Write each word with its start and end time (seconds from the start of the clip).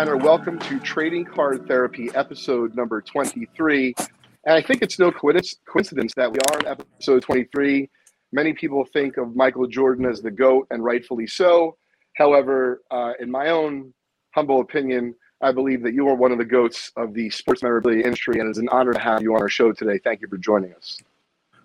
Steiner. 0.00 0.16
Welcome 0.16 0.58
to 0.60 0.80
Trading 0.80 1.26
Card 1.26 1.68
Therapy, 1.68 2.08
episode 2.14 2.74
number 2.74 3.02
23. 3.02 3.94
And 3.98 4.54
I 4.54 4.62
think 4.62 4.80
it's 4.80 4.98
no 4.98 5.12
coincidence 5.12 6.14
that 6.14 6.32
we 6.32 6.38
are 6.50 6.60
in 6.60 6.66
episode 6.68 7.20
23. 7.20 7.90
Many 8.32 8.54
people 8.54 8.82
think 8.94 9.18
of 9.18 9.36
Michael 9.36 9.66
Jordan 9.66 10.06
as 10.06 10.22
the 10.22 10.30
GOAT, 10.30 10.68
and 10.70 10.82
rightfully 10.82 11.26
so. 11.26 11.76
However, 12.16 12.80
uh, 12.90 13.12
in 13.20 13.30
my 13.30 13.50
own 13.50 13.92
humble 14.30 14.62
opinion, 14.62 15.14
I 15.42 15.52
believe 15.52 15.82
that 15.82 15.92
you 15.92 16.08
are 16.08 16.14
one 16.14 16.32
of 16.32 16.38
the 16.38 16.46
GOATs 16.46 16.90
of 16.96 17.12
the 17.12 17.28
sports 17.28 17.62
memorabilia 17.62 18.02
industry, 18.02 18.40
and 18.40 18.48
it's 18.48 18.58
an 18.58 18.70
honor 18.70 18.94
to 18.94 19.00
have 19.00 19.20
you 19.20 19.34
on 19.34 19.42
our 19.42 19.50
show 19.50 19.70
today. 19.70 19.98
Thank 20.02 20.22
you 20.22 20.28
for 20.28 20.38
joining 20.38 20.72
us. 20.72 20.96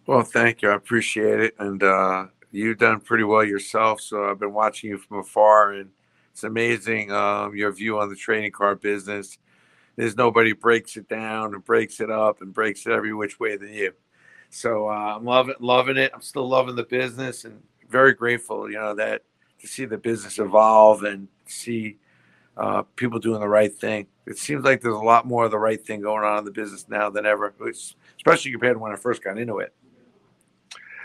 Well, 0.08 0.24
thank 0.24 0.62
you. 0.62 0.72
I 0.72 0.76
appreciate 0.76 1.40
it. 1.40 1.56
And 1.58 1.82
uh, 1.82 2.26
you've 2.52 2.80
done 2.80 3.00
pretty 3.00 3.24
well 3.24 3.46
yourself. 3.46 4.02
So 4.02 4.30
I've 4.30 4.40
been 4.40 4.54
watching 4.54 4.90
you 4.90 4.98
from 4.98 5.20
afar, 5.20 5.72
and 5.72 5.92
it's 6.36 6.44
amazing 6.44 7.14
um, 7.14 7.56
your 7.56 7.72
view 7.72 7.98
on 7.98 8.10
the 8.10 8.16
trading 8.16 8.52
card 8.52 8.82
business. 8.82 9.38
There's 9.96 10.18
nobody 10.18 10.52
breaks 10.52 10.98
it 10.98 11.08
down 11.08 11.54
and 11.54 11.64
breaks 11.64 12.02
it 12.02 12.12
up 12.12 12.42
and 12.42 12.54
breaks 12.54 12.86
it 12.86 12.92
every 12.92 13.14
which 13.14 13.40
way 13.40 13.56
than 13.56 13.72
you. 13.72 13.94
So 14.50 14.90
uh, 14.90 15.16
I'm 15.16 15.24
loving 15.24 15.56
loving 15.62 15.96
it. 15.96 16.12
I'm 16.14 16.20
still 16.20 16.46
loving 16.46 16.76
the 16.76 16.84
business 16.84 17.46
and 17.46 17.64
very 17.90 18.14
grateful, 18.14 18.70
you 18.70 18.76
know, 18.76 18.94
that 18.96 19.22
to 19.62 19.68
see 19.68 19.86
the 19.86 19.98
business 19.98 20.38
evolve 20.38 21.04
and 21.04 21.30
see 21.46 22.00
uh, 22.58 22.82
people 22.98 23.18
doing 23.18 23.40
the 23.40 23.48
right 23.48 23.74
thing. 23.74 24.06
It 24.26 24.38
seems 24.38 24.66
like 24.66 24.82
there's 24.82 24.94
a 24.94 25.00
lot 25.00 25.26
more 25.26 25.46
of 25.46 25.52
the 25.52 25.58
right 25.58 25.82
thing 25.82 26.02
going 26.02 26.26
on 26.26 26.40
in 26.40 26.44
the 26.44 26.52
business 26.52 26.90
now 26.90 27.10
than 27.10 27.26
ever, 27.26 27.54
especially 28.18 28.52
compared 28.52 28.76
to 28.76 28.80
when 28.80 28.92
I 28.92 28.98
first 28.98 29.24
got 29.24 29.38
into 29.38 29.60
it. 29.60 29.74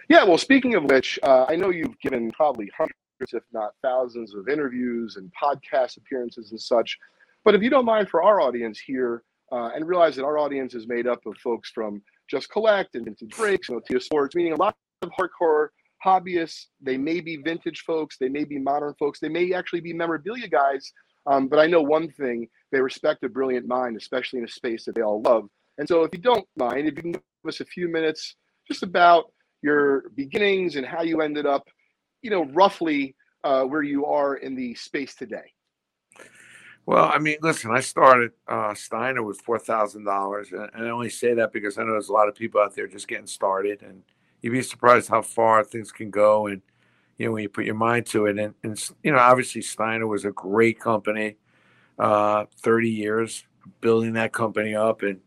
Yeah, 0.09 0.25
well, 0.25 0.39
speaking 0.39 0.75
of 0.75 0.83
which, 0.87 1.21
uh, 1.23 1.47
I 1.49 1.55
know 1.55 1.71
you've 1.71 2.01
given 2.01 2.33
probably 2.33 2.69
hundreds 2.77 3.00
if 3.33 3.43
not 3.53 3.73
thousands 3.83 4.35
of 4.35 4.49
interviews 4.49 5.17
and 5.17 5.31
podcast 5.41 5.97
appearances 5.97 6.51
and 6.51 6.61
such. 6.61 6.99
But 7.45 7.55
if 7.55 7.63
you 7.63 7.71
don't 7.71 7.85
mind 7.85 8.09
for 8.09 8.23
our 8.23 8.41
audience 8.41 8.79
here, 8.79 9.23
uh, 9.53 9.71
and 9.75 9.87
realize 9.87 10.17
that 10.17 10.25
our 10.25 10.39
audience 10.39 10.75
is 10.75 10.87
made 10.87 11.07
up 11.07 11.25
of 11.27 11.37
folks 11.39 11.71
from 11.71 12.03
Just 12.29 12.49
Collect 12.51 12.95
and 12.95 13.05
Vintage 13.05 13.37
Breaks 13.37 13.69
and 13.69 13.83
Otia 13.83 14.01
Sports, 14.01 14.35
meaning 14.35 14.53
a 14.53 14.57
lot 14.57 14.77
of 15.03 15.11
hardcore 15.11 15.69
hobbyists. 16.05 16.67
They 16.81 16.97
may 16.97 17.21
be 17.21 17.37
vintage 17.37 17.81
folks, 17.81 18.17
they 18.19 18.29
may 18.29 18.45
be 18.45 18.59
modern 18.59 18.95
folks, 18.99 19.19
they 19.19 19.29
may 19.29 19.53
actually 19.53 19.81
be 19.81 19.93
memorabilia 19.93 20.49
guys. 20.49 20.93
Um, 21.27 21.49
but 21.49 21.59
I 21.59 21.67
know 21.67 21.83
one 21.83 22.11
thing: 22.13 22.49
they 22.73 22.81
respect 22.81 23.25
a 23.25 23.29
brilliant 23.29 23.67
mind, 23.67 23.97
especially 23.97 24.39
in 24.39 24.45
a 24.45 24.49
space 24.49 24.85
that 24.85 24.95
they 24.95 25.03
all 25.03 25.21
love. 25.21 25.49
And 25.79 25.87
so, 25.87 26.05
if 26.05 26.11
you 26.13 26.21
don't 26.21 26.47
mind, 26.57 26.89
if 26.89 26.97
you 26.97 27.03
can 27.03 27.13
give 27.13 27.23
us 27.47 27.61
a 27.61 27.65
few 27.65 27.89
minutes 27.89 28.37
just 28.67 28.83
about 28.83 29.33
your 29.63 30.05
beginnings 30.15 30.77
and 30.77 30.87
how 30.87 31.03
you 31.03 31.21
ended 31.21 31.45
up 31.45 31.69
you 32.23 32.31
know, 32.31 32.45
roughly 32.47 33.15
uh, 33.45 33.65
where 33.65 33.83
you 33.83 34.07
are 34.07 34.37
in 34.37 34.55
the 34.55 34.75
space 34.75 35.15
today? 35.15 35.53
Well, 36.87 37.11
I 37.13 37.19
mean, 37.19 37.37
listen, 37.43 37.71
I 37.71 37.81
started 37.81 38.33
uh, 38.49 38.75
Steiner 38.75 39.23
with 39.23 39.41
four 39.41 39.59
thousand 39.59 40.05
dollars, 40.05 40.49
and 40.53 40.71
I 40.75 40.91
only 40.91 41.11
say 41.11 41.35
that 41.35 41.53
because 41.53 41.79
I 41.79 41.83
know 41.83 41.93
there's 41.93 42.09
a 42.09 42.13
lot 42.13 42.29
of 42.29 42.35
people 42.35 42.61
out 42.61 42.75
there 42.75 42.87
just 42.87 43.07
getting 43.07 43.27
started, 43.27 43.83
and 43.83 44.03
you'd 44.41 44.53
be 44.53 44.63
surprised 44.63 45.09
how 45.09 45.23
far 45.23 45.63
things 45.63 45.93
can 45.93 46.11
go, 46.11 46.47
and 46.47 46.63
you 47.17 47.27
know 47.27 47.33
when 47.33 47.43
you 47.43 47.49
put 47.49 47.67
your 47.67 47.75
mind 47.75 48.07
to 48.07 48.27
it. 48.27 48.39
And, 48.39 48.55
and 48.65 48.91
you 49.03 49.13
know, 49.13 49.19
obviously 49.19 49.63
Steiner 49.63 50.07
was 50.07 50.25
a 50.25 50.33
great 50.33 50.81
company, 50.81 51.37
uh, 51.99 52.47
thirty 52.57 52.91
years 52.91 53.45
building 53.81 54.15
that 54.15 54.33
company 54.33 54.75
up, 54.75 55.03
and 55.03 55.21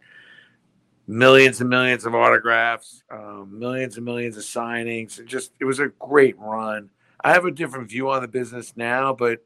millions 1.07 1.61
and 1.61 1.69
millions 1.69 2.05
of 2.05 2.15
autographs, 2.15 3.03
um, 3.11 3.57
millions 3.57 3.97
and 3.97 4.05
millions 4.05 4.37
of 4.37 4.43
signings. 4.43 5.19
It 5.19 5.25
just 5.25 5.51
it 5.59 5.65
was 5.65 5.79
a 5.79 5.87
great 5.99 6.37
run. 6.39 6.89
I 7.23 7.33
have 7.33 7.45
a 7.45 7.51
different 7.51 7.89
view 7.89 8.09
on 8.09 8.21
the 8.21 8.27
business 8.27 8.73
now, 8.75 9.13
but 9.13 9.39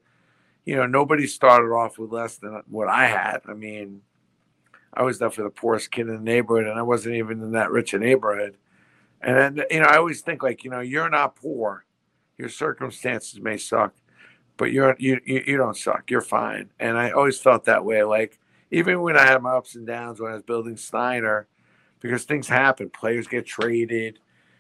you 0.66 0.76
know 0.76 0.86
nobody 0.86 1.28
started 1.28 1.74
off 1.74 1.98
with 1.98 2.12
less 2.12 2.38
than 2.38 2.62
what 2.68 2.88
I 2.88 3.08
had. 3.08 3.42
I 3.48 3.54
mean, 3.54 4.02
I 4.94 5.04
was 5.04 5.20
there 5.20 5.30
for 5.30 5.44
the 5.44 5.50
poorest 5.50 5.92
kid 5.92 6.08
in 6.08 6.16
the 6.16 6.22
neighborhood, 6.22 6.68
and 6.68 6.80
I 6.80 6.84
wasn't 6.84 7.16
even 7.16 7.42
in 7.42 7.52
that 7.52 7.72
rich 7.72 7.94
a 7.94 8.00
neighborhood. 8.00 8.58
And 9.22 9.36
then, 9.58 9.66
you 9.72 9.80
know, 9.80 9.88
I 9.88 9.98
always 9.98 10.22
think 10.22 10.44
like 10.44 10.64
you 10.64 10.70
know, 10.70 10.80
you're 10.80 11.10
not 11.10 11.36
poor. 11.36 11.86
Your 12.38 12.50
circumstances 12.50 13.40
may 13.40 13.58
suck, 13.58 13.96
but 14.58 14.72
you're 14.72 14.96
you 15.00 15.20
you, 15.26 15.44
you 15.46 15.58
don't 15.58 15.78
suck. 15.78 16.10
You're 16.12 16.22
fine. 16.22 16.70
And 16.80 16.98
I 16.98 17.12
always 17.12 17.40
felt 17.40 17.66
that 17.66 17.84
way. 17.84 18.04
Like 18.04 18.40
even 18.72 19.02
when 19.02 19.18
I 19.18 19.26
had 19.26 19.42
my 19.42 19.52
ups 19.52 19.76
and 19.76 19.88
downs 19.88 20.20
when 20.20 20.32
I 20.32 20.36
was 20.36 20.44
building 20.44 20.78
Steiner, 20.78 21.48
because 22.00 22.24
things 22.24 22.48
happen, 22.48 22.90
players 22.90 23.28
get 23.28 23.46
traded, 23.46 24.20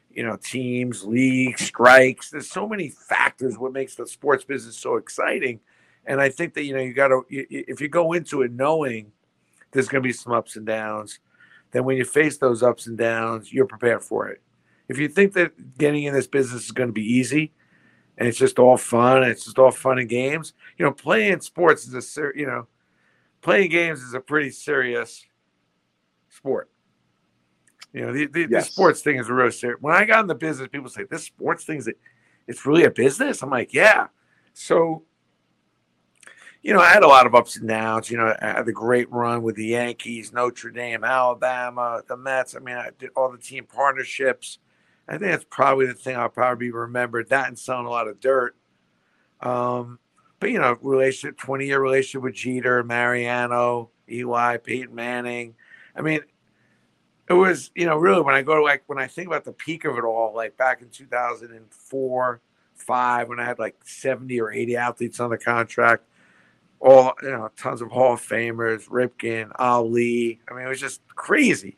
you 0.09 0.23
know, 0.23 0.37
teams, 0.37 1.03
leagues, 1.03 1.65
strikes. 1.65 2.29
There's 2.31 2.49
so 2.49 2.67
many 2.67 2.89
factors 2.89 3.57
what 3.57 3.73
makes 3.73 3.95
the 3.95 4.07
sports 4.07 4.43
business 4.43 4.77
so 4.77 4.95
exciting. 4.95 5.59
And 6.05 6.21
I 6.21 6.29
think 6.29 6.53
that 6.53 6.63
you 6.63 6.73
know 6.73 6.81
you 6.81 6.93
got 6.93 7.09
to 7.09 7.23
if 7.29 7.81
you 7.81 7.89
go 7.89 8.13
into 8.13 8.41
it 8.41 8.51
knowing 8.51 9.11
there's 9.71 9.89
going 9.89 10.01
to 10.01 10.07
be 10.07 10.13
some 10.13 10.33
ups 10.33 10.55
and 10.55 10.65
downs, 10.65 11.19
then 11.71 11.83
when 11.83 11.97
you 11.97 12.05
face 12.05 12.37
those 12.37 12.63
ups 12.63 12.87
and 12.87 12.97
downs, 12.97 13.51
you're 13.51 13.67
prepared 13.67 14.03
for 14.03 14.29
it. 14.29 14.41
If 14.87 14.97
you 14.97 15.09
think 15.09 15.33
that 15.33 15.77
getting 15.77 16.05
in 16.05 16.13
this 16.13 16.27
business 16.27 16.65
is 16.65 16.71
going 16.71 16.89
to 16.89 16.93
be 16.93 17.03
easy, 17.03 17.51
and 18.17 18.27
it's 18.27 18.37
just 18.37 18.57
all 18.57 18.77
fun, 18.77 19.23
and 19.23 19.31
it's 19.31 19.43
just 19.43 19.59
all 19.59 19.71
fun 19.71 19.99
and 19.99 20.07
games, 20.07 20.53
you 20.77 20.85
know, 20.85 20.93
playing 20.93 21.41
sports 21.41 21.85
is 21.85 22.17
a 22.17 22.21
you 22.33 22.47
know 22.47 22.67
playing 23.41 23.71
games 23.71 24.01
is 24.01 24.13
a 24.13 24.19
pretty 24.19 24.51
serious 24.51 25.25
sport. 26.29 26.69
You 27.93 28.05
know, 28.05 28.13
the, 28.13 28.27
the, 28.27 28.47
yes. 28.49 28.67
the 28.67 28.71
sports 28.71 29.01
thing 29.01 29.17
is 29.17 29.29
a 29.29 29.33
real 29.33 29.51
serious. 29.51 29.79
When 29.81 29.95
I 29.95 30.05
got 30.05 30.21
in 30.21 30.27
the 30.27 30.35
business, 30.35 30.67
people 30.71 30.89
say 30.89 31.05
this 31.09 31.23
sports 31.23 31.63
thing 31.63 31.77
is 31.77 31.89
it's 32.47 32.65
really 32.65 32.83
a 32.83 32.91
business. 32.91 33.41
I'm 33.41 33.49
like, 33.49 33.73
yeah. 33.73 34.07
So, 34.53 35.03
you 36.61 36.73
know, 36.73 36.79
I 36.79 36.89
had 36.89 37.03
a 37.03 37.07
lot 37.07 37.25
of 37.25 37.35
ups 37.35 37.57
and 37.57 37.67
downs. 37.67 38.11
You 38.11 38.17
know, 38.17 38.35
I 38.41 38.45
had 38.45 38.67
a 38.67 38.71
great 38.71 39.11
run 39.11 39.41
with 39.41 39.55
the 39.55 39.67
Yankees, 39.67 40.33
Notre 40.33 40.69
Dame, 40.69 41.03
Alabama, 41.03 42.01
the 42.07 42.17
Mets. 42.17 42.55
I 42.55 42.59
mean, 42.59 42.75
I 42.75 42.89
did 42.97 43.11
all 43.15 43.31
the 43.31 43.37
team 43.37 43.65
partnerships. 43.65 44.59
I 45.07 45.13
think 45.13 45.31
that's 45.31 45.45
probably 45.49 45.85
the 45.87 45.93
thing 45.93 46.17
I'll 46.17 46.29
probably 46.29 46.67
be 46.67 46.71
remembered. 46.71 47.29
That 47.29 47.47
and 47.47 47.57
selling 47.57 47.85
a 47.85 47.89
lot 47.89 48.07
of 48.07 48.19
dirt. 48.19 48.55
Um, 49.39 49.99
but 50.39 50.51
you 50.51 50.59
know, 50.59 50.77
relationship, 50.81 51.37
20 51.37 51.65
year 51.65 51.79
relationship 51.79 52.23
with 52.23 52.35
Jeter, 52.35 52.83
Mariano, 52.83 53.89
Eli, 54.09 54.57
Peyton 54.57 54.93
Manning. 54.93 55.55
I 55.95 56.01
mean, 56.01 56.21
it 57.29 57.33
was, 57.33 57.71
you 57.75 57.85
know, 57.85 57.97
really 57.97 58.21
when 58.21 58.35
I 58.35 58.41
go 58.41 58.55
to 58.55 58.63
like, 58.63 58.83
when 58.87 58.99
I 58.99 59.07
think 59.07 59.27
about 59.27 59.43
the 59.43 59.51
peak 59.51 59.85
of 59.85 59.97
it 59.97 60.03
all, 60.03 60.33
like 60.35 60.55
back 60.57 60.81
in 60.81 60.89
2004, 60.89 62.41
five, 62.75 63.27
when 63.27 63.39
I 63.39 63.45
had 63.45 63.59
like 63.59 63.75
70 63.83 64.39
or 64.39 64.51
80 64.51 64.77
athletes 64.77 65.19
on 65.19 65.29
the 65.29 65.37
contract, 65.37 66.03
all, 66.79 67.13
you 67.21 67.31
know, 67.31 67.49
tons 67.57 67.81
of 67.81 67.91
Hall 67.91 68.13
of 68.13 68.21
Famers, 68.21 68.87
Ripken, 68.87 69.51
Ali. 69.57 70.39
I 70.47 70.53
mean, 70.53 70.65
it 70.65 70.69
was 70.69 70.79
just 70.79 71.01
crazy. 71.09 71.77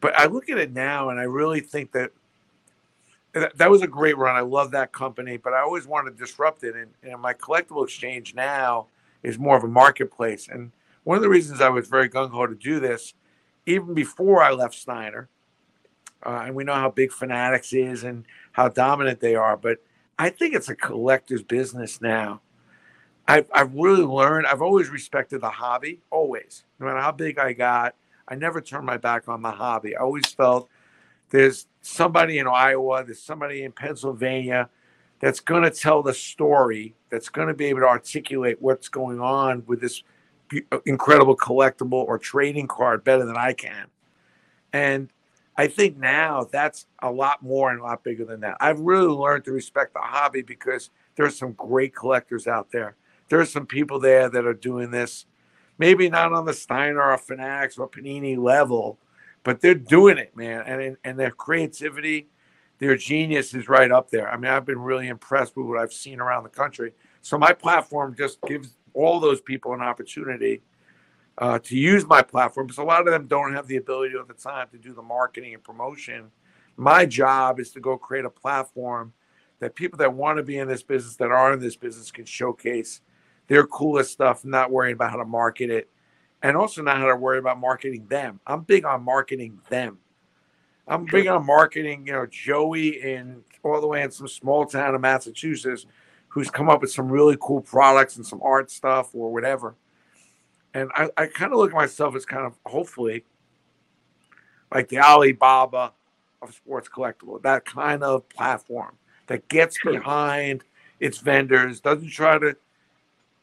But 0.00 0.18
I 0.18 0.26
look 0.26 0.50
at 0.50 0.58
it 0.58 0.72
now 0.72 1.08
and 1.08 1.18
I 1.18 1.24
really 1.24 1.60
think 1.60 1.92
that 1.92 2.10
that 3.56 3.70
was 3.70 3.82
a 3.82 3.86
great 3.86 4.16
run. 4.16 4.36
I 4.36 4.40
love 4.40 4.70
that 4.72 4.92
company, 4.92 5.36
but 5.36 5.52
I 5.52 5.60
always 5.60 5.86
wanted 5.86 6.12
to 6.12 6.24
disrupt 6.24 6.64
it. 6.64 6.74
And, 6.74 6.90
and 7.02 7.20
my 7.20 7.34
collectible 7.34 7.84
exchange 7.84 8.34
now 8.34 8.86
is 9.22 9.38
more 9.38 9.56
of 9.56 9.64
a 9.64 9.68
marketplace. 9.68 10.48
And 10.48 10.72
one 11.04 11.16
of 11.16 11.22
the 11.22 11.28
reasons 11.28 11.60
I 11.60 11.68
was 11.68 11.88
very 11.88 12.08
gung 12.08 12.30
ho 12.30 12.46
to 12.46 12.54
do 12.54 12.80
this, 12.80 13.14
even 13.66 13.94
before 13.94 14.42
I 14.42 14.52
left 14.52 14.74
Steiner, 14.74 15.28
uh, 16.24 16.42
and 16.46 16.54
we 16.54 16.64
know 16.64 16.74
how 16.74 16.90
big 16.90 17.12
Fanatics 17.12 17.72
is 17.72 18.02
and 18.04 18.24
how 18.52 18.68
dominant 18.68 19.20
they 19.20 19.34
are, 19.34 19.56
but 19.56 19.78
I 20.18 20.30
think 20.30 20.54
it's 20.54 20.68
a 20.68 20.74
collector's 20.74 21.42
business 21.42 22.00
now. 22.00 22.40
I've, 23.28 23.48
I've 23.52 23.74
really 23.74 24.02
learned, 24.02 24.46
I've 24.46 24.62
always 24.62 24.88
respected 24.88 25.42
the 25.42 25.50
hobby, 25.50 26.00
always. 26.10 26.64
No 26.80 26.86
matter 26.86 27.00
how 27.00 27.12
big 27.12 27.38
I 27.38 27.52
got, 27.52 27.94
I 28.26 28.34
never 28.34 28.60
turned 28.60 28.86
my 28.86 28.96
back 28.96 29.28
on 29.28 29.42
the 29.42 29.50
hobby. 29.50 29.96
I 29.96 30.00
always 30.00 30.26
felt 30.26 30.68
there's 31.30 31.66
somebody 31.82 32.38
in 32.38 32.46
Iowa, 32.46 33.04
there's 33.04 33.22
somebody 33.22 33.62
in 33.62 33.72
Pennsylvania 33.72 34.68
that's 35.20 35.40
going 35.40 35.62
to 35.62 35.70
tell 35.70 36.02
the 36.02 36.14
story, 36.14 36.94
that's 37.10 37.28
going 37.28 37.48
to 37.48 37.54
be 37.54 37.66
able 37.66 37.80
to 37.80 37.88
articulate 37.88 38.58
what's 38.60 38.88
going 38.88 39.20
on 39.20 39.64
with 39.66 39.80
this 39.80 40.02
incredible 40.86 41.36
collectible 41.36 41.92
or 41.92 42.18
trading 42.18 42.66
card 42.66 43.04
better 43.04 43.24
than 43.24 43.36
I 43.36 43.52
can. 43.52 43.86
And 44.72 45.10
I 45.56 45.66
think 45.66 45.96
now 45.96 46.46
that's 46.50 46.86
a 47.02 47.10
lot 47.10 47.42
more 47.42 47.70
and 47.70 47.80
a 47.80 47.82
lot 47.82 48.04
bigger 48.04 48.24
than 48.24 48.40
that. 48.40 48.56
I've 48.60 48.78
really 48.78 49.08
learned 49.08 49.44
to 49.46 49.52
respect 49.52 49.92
the 49.92 50.00
hobby 50.00 50.42
because 50.42 50.90
there's 51.16 51.36
some 51.36 51.52
great 51.52 51.94
collectors 51.94 52.46
out 52.46 52.70
there. 52.70 52.96
There's 53.28 53.52
some 53.52 53.66
people 53.66 53.98
there 53.98 54.30
that 54.30 54.46
are 54.46 54.54
doing 54.54 54.90
this, 54.90 55.26
maybe 55.76 56.08
not 56.08 56.32
on 56.32 56.46
the 56.46 56.54
Steiner 56.54 57.02
or 57.02 57.18
Fanatics 57.18 57.76
or 57.76 57.88
Panini 57.88 58.38
level, 58.38 58.98
but 59.44 59.60
they're 59.60 59.74
doing 59.74 60.18
it, 60.18 60.36
man. 60.36 60.62
And 60.66 60.96
and 61.04 61.18
their 61.18 61.30
creativity, 61.30 62.28
their 62.78 62.96
genius 62.96 63.54
is 63.54 63.68
right 63.68 63.90
up 63.90 64.10
there. 64.10 64.30
I 64.30 64.36
mean, 64.36 64.50
I've 64.50 64.66
been 64.66 64.80
really 64.80 65.08
impressed 65.08 65.56
with 65.56 65.66
what 65.66 65.78
I've 65.78 65.92
seen 65.92 66.20
around 66.20 66.44
the 66.44 66.50
country. 66.50 66.92
So 67.22 67.38
my 67.38 67.52
platform 67.52 68.14
just 68.16 68.40
gives 68.42 68.76
all 68.94 69.20
those 69.20 69.40
people 69.40 69.74
an 69.74 69.80
opportunity 69.80 70.62
uh, 71.38 71.58
to 71.60 71.76
use 71.76 72.04
my 72.06 72.22
platform 72.22 72.66
because 72.66 72.78
a 72.78 72.82
lot 72.82 73.00
of 73.00 73.12
them 73.12 73.26
don't 73.26 73.54
have 73.54 73.66
the 73.68 73.76
ability 73.76 74.14
at 74.18 74.26
the 74.26 74.34
time 74.34 74.68
to 74.72 74.78
do 74.78 74.92
the 74.92 75.02
marketing 75.02 75.54
and 75.54 75.62
promotion. 75.62 76.30
My 76.76 77.06
job 77.06 77.60
is 77.60 77.70
to 77.72 77.80
go 77.80 77.96
create 77.96 78.24
a 78.24 78.30
platform 78.30 79.12
that 79.60 79.74
people 79.74 79.98
that 79.98 80.12
want 80.12 80.36
to 80.38 80.42
be 80.42 80.58
in 80.58 80.68
this 80.68 80.82
business, 80.82 81.16
that 81.16 81.30
are 81.30 81.52
in 81.52 81.60
this 81.60 81.76
business, 81.76 82.10
can 82.10 82.24
showcase 82.24 83.00
their 83.48 83.66
coolest 83.66 84.12
stuff, 84.12 84.44
not 84.44 84.70
worrying 84.70 84.94
about 84.94 85.10
how 85.10 85.16
to 85.16 85.24
market 85.24 85.70
it, 85.70 85.88
and 86.42 86.56
also 86.56 86.82
not 86.82 86.98
how 86.98 87.06
to 87.06 87.16
worry 87.16 87.38
about 87.38 87.58
marketing 87.58 88.06
them. 88.08 88.40
I'm 88.46 88.62
big 88.62 88.84
on 88.84 89.02
marketing 89.02 89.60
them. 89.68 89.98
I'm 90.86 91.04
big 91.04 91.26
on 91.26 91.44
marketing, 91.44 92.06
you 92.06 92.12
know, 92.14 92.26
Joey 92.26 93.02
in 93.02 93.42
all 93.62 93.80
the 93.80 93.86
way 93.86 94.02
in 94.02 94.10
some 94.10 94.28
small 94.28 94.64
town 94.64 94.94
in 94.94 95.00
Massachusetts 95.00 95.86
who's 96.28 96.50
come 96.50 96.70
up 96.70 96.80
with 96.80 96.90
some 96.90 97.08
really 97.08 97.36
cool 97.40 97.60
products 97.60 98.16
and 98.16 98.26
some 98.26 98.40
art 98.42 98.70
stuff 98.70 99.14
or 99.14 99.32
whatever. 99.32 99.74
And 100.74 100.90
I, 100.94 101.10
I 101.16 101.26
kind 101.26 101.52
of 101.52 101.58
look 101.58 101.70
at 101.70 101.76
myself 101.76 102.14
as 102.14 102.24
kind 102.24 102.46
of 102.46 102.54
hopefully 102.64 103.24
like 104.72 104.88
the 104.88 104.98
Alibaba 104.98 105.92
of 106.40 106.54
sports 106.54 106.88
collectible, 106.88 107.42
that 107.42 107.64
kind 107.64 108.02
of 108.02 108.28
platform 108.28 108.96
that 109.26 109.48
gets 109.48 109.76
behind 109.84 110.62
its 111.00 111.18
vendors, 111.18 111.80
doesn't 111.80 112.10
try 112.10 112.38
to 112.38 112.56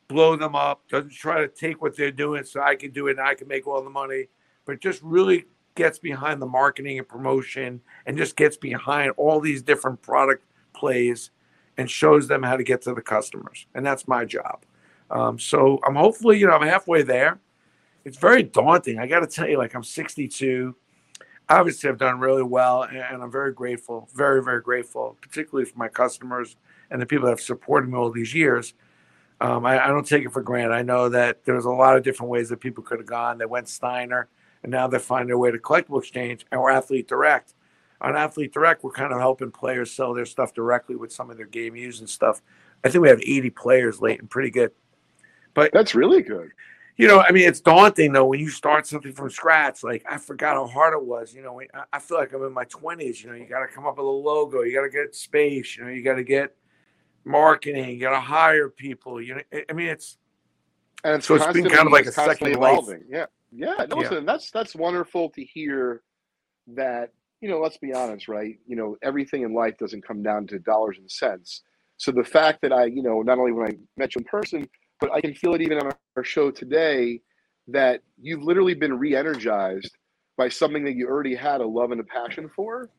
blow 0.08 0.36
them 0.36 0.56
up, 0.56 0.88
doesn't 0.88 1.12
try 1.12 1.42
to 1.42 1.48
take 1.48 1.82
what 1.82 1.96
they're 1.96 2.12
doing 2.12 2.44
so 2.44 2.62
I 2.62 2.76
can 2.76 2.92
do 2.92 3.08
it 3.08 3.18
and 3.18 3.28
I 3.28 3.36
can 3.36 3.48
make 3.48 3.68
all 3.68 3.84
the 3.84 3.90
money, 3.90 4.28
but 4.66 4.80
just 4.80 5.02
really 5.02 5.46
gets 5.76 6.00
behind 6.00 6.42
the 6.42 6.46
marketing 6.46 6.98
and 6.98 7.08
promotion 7.08 7.82
and 8.06 8.18
just 8.18 8.36
gets 8.36 8.58
behind 8.58 9.12
all 9.18 9.40
these 9.40 9.62
different 9.62 10.02
product 10.02 10.44
plays 10.74 11.32
and 11.78 11.90
shows 11.90 12.28
them 12.28 12.42
how 12.44 12.56
to 12.56 12.64
get 12.64 12.82
to 12.84 12.94
the 12.94 13.02
customers. 13.02 13.68
And 13.76 13.86
that's 13.86 14.08
my 14.08 14.26
job. 14.26 14.66
Um, 15.12 15.38
so 15.38 15.80
I'm 15.86 15.96
hopefully, 15.96 16.40
you 16.40 16.48
know, 16.48 16.54
I'm 16.54 16.68
halfway 16.68 17.04
there. 17.04 17.40
It's 18.06 18.18
very 18.18 18.44
daunting. 18.44 19.00
I 19.00 19.08
got 19.08 19.22
to 19.22 19.28
tell 19.28 19.48
you, 19.50 19.58
like, 19.58 19.74
I'm 19.76 19.84
62. 19.84 20.76
Obviously, 21.50 21.90
I've 21.90 21.98
done 21.98 22.20
really 22.20 22.44
well, 22.44 22.84
and 22.84 23.22
I'm 23.22 23.32
very 23.32 23.54
grateful, 23.54 24.08
very, 24.16 24.44
very 24.44 24.62
grateful, 24.62 25.18
particularly 25.22 25.70
for 25.70 25.78
my 25.78 25.88
customers 25.88 26.56
and 26.90 27.02
the 27.02 27.06
people 27.06 27.26
that 27.26 27.32
have 27.32 27.42
supported 27.42 27.90
me 27.90 27.98
all 27.98 28.12
these 28.12 28.34
years. 28.34 28.74
Um, 29.42 29.66
I, 29.66 29.84
I, 29.84 29.88
don't 29.88 30.08
take 30.08 30.24
it 30.24 30.32
for 30.32 30.42
granted. 30.42 30.74
I 30.74 30.82
know 30.82 31.10
that 31.10 31.44
there's 31.44 31.66
a 31.66 31.70
lot 31.70 31.98
of 31.98 32.04
different 32.04 32.30
ways 32.30 32.48
that 32.50 32.62
people 32.62 32.84
could 32.84 33.00
have 33.00 33.08
gone. 33.08 33.38
They 33.38 33.46
went 33.46 33.68
Steiner, 33.68 34.30
and 34.64 34.72
now 34.72 34.88
they're 34.88 35.00
finding 35.00 35.32
a 35.32 35.38
way 35.38 35.52
to 35.52 35.58
Collectible 35.58 36.00
Exchange, 36.00 36.46
and 36.52 36.62
we're 36.62 36.72
Athlete 36.72 37.08
Direct. 37.08 37.54
On 38.00 38.16
Athlete 38.16 38.54
Direct, 38.54 38.84
we're 38.84 38.92
kind 38.92 39.12
of 39.12 39.20
helping 39.20 39.52
players 39.52 39.92
sell 39.92 40.14
their 40.14 40.26
stuff 40.26 40.54
directly 40.54 40.96
with 40.96 41.12
some 41.12 41.30
of 41.30 41.38
their 41.38 41.48
game 41.48 41.76
use 41.76 42.00
and 42.00 42.10
stuff. 42.10 42.42
I 42.84 42.90
think 42.90 43.02
we 43.02 43.10
have 43.10 43.22
80 43.22 43.50
players 43.50 44.02
late 44.02 44.20
and 44.20 44.30
pretty 44.30 44.52
good. 44.52 44.72
But 45.54 45.72
that's 45.74 45.96
really 45.96 46.22
good. 46.22 46.52
You 46.98 47.08
know, 47.08 47.20
I 47.20 47.32
mean, 47.32 47.48
it's 47.48 47.60
daunting 47.60 48.14
though 48.14 48.26
when 48.26 48.40
you 48.40 48.50
start 48.50 48.88
something 48.88 49.12
from 49.12 49.30
scratch. 49.30 49.84
Like 49.84 50.06
I 50.10 50.18
forgot 50.18 50.56
how 50.56 50.68
hard 50.68 50.94
it 50.94 51.04
was. 51.04 51.34
You 51.34 51.42
know, 51.42 51.62
I 51.92 52.00
feel 52.00 52.18
like 52.18 52.32
I'm 52.32 52.44
in 52.44 52.54
my 52.54 52.66
20s. 52.66 53.22
You 53.22 53.32
know, 53.32 53.36
you 53.36 53.46
got 53.46 53.62
to 53.62 53.68
come 53.68 53.86
up 53.86 53.98
with 53.98 54.06
a 54.06 54.10
logo. 54.10 54.62
You 54.62 54.74
got 54.74 54.84
to 54.84 54.90
get 54.90 55.14
space. 55.14 55.76
You 55.76 55.86
know, 55.86 55.90
you 55.90 56.04
got 56.04 56.16
to 56.16 56.24
get 56.24 56.56
marketing. 57.26 57.90
You 57.90 58.00
got 58.00 58.12
to 58.12 58.20
hire 58.20 58.70
people. 58.70 59.22
You 59.22 59.36
know, 59.36 59.42
I 59.70 59.74
mean, 59.74 59.88
it's 59.88 60.18
and 61.04 61.16
it's 61.16 61.28
so 61.28 61.36
it's 61.36 61.48
been 61.48 61.70
kind 61.70 61.88
of 61.88 61.92
like 61.92 62.06
a 62.06 62.12
second 62.12 62.54
evolving. 62.54 63.00
Life. 63.00 63.08
Yeah, 63.10 63.26
yeah. 63.52 63.86
No, 63.90 64.02
yeah. 64.02 64.10
listen, 64.10 64.26
that's 64.26 64.52
that's 64.52 64.76
wonderful 64.76 65.30
to 65.32 65.44
hear. 65.44 66.02
That 66.68 67.12
you 67.42 67.50
know, 67.50 67.60
let's 67.60 67.78
be 67.78 67.94
honest, 67.94 68.28
right? 68.28 68.58
You 68.66 68.76
know, 68.76 68.98
everything 69.04 69.44
in 69.44 69.54
life 69.54 69.78
doesn't 69.78 70.06
come 70.06 70.24
down 70.24 70.48
to 70.48 70.60
dollars 70.60 70.98
and 70.98 71.10
cents. 71.12 71.62
So 71.98 72.12
the 72.12 72.24
fact 72.24 72.62
that 72.64 72.74
I, 72.74 72.86
you 72.86 73.04
know, 73.04 73.22
not 73.22 73.38
only 73.38 73.52
when 73.52 73.68
I 73.68 73.78
met 73.98 74.16
you 74.16 74.20
in 74.20 74.26
person, 74.26 74.68
but 75.00 75.12
I 75.12 75.22
can 75.22 75.34
feel 75.36 75.54
it 75.54 75.62
even 75.62 75.78
on 75.78 75.92
our 76.18 76.24
show 76.24 76.50
today 76.50 77.22
that 77.68 78.02
you've 78.20 78.44
literally 78.44 78.74
been 78.74 78.98
re-energized 78.98 79.96
by 80.38 80.50
something 80.50 80.84
that 80.86 80.96
you 80.96 81.08
already 81.08 81.36
had 81.36 81.62
a 81.62 81.66
love 81.66 81.92
and 81.92 82.02
a 82.02 82.04
passion 82.04 82.50
for, 82.50 82.90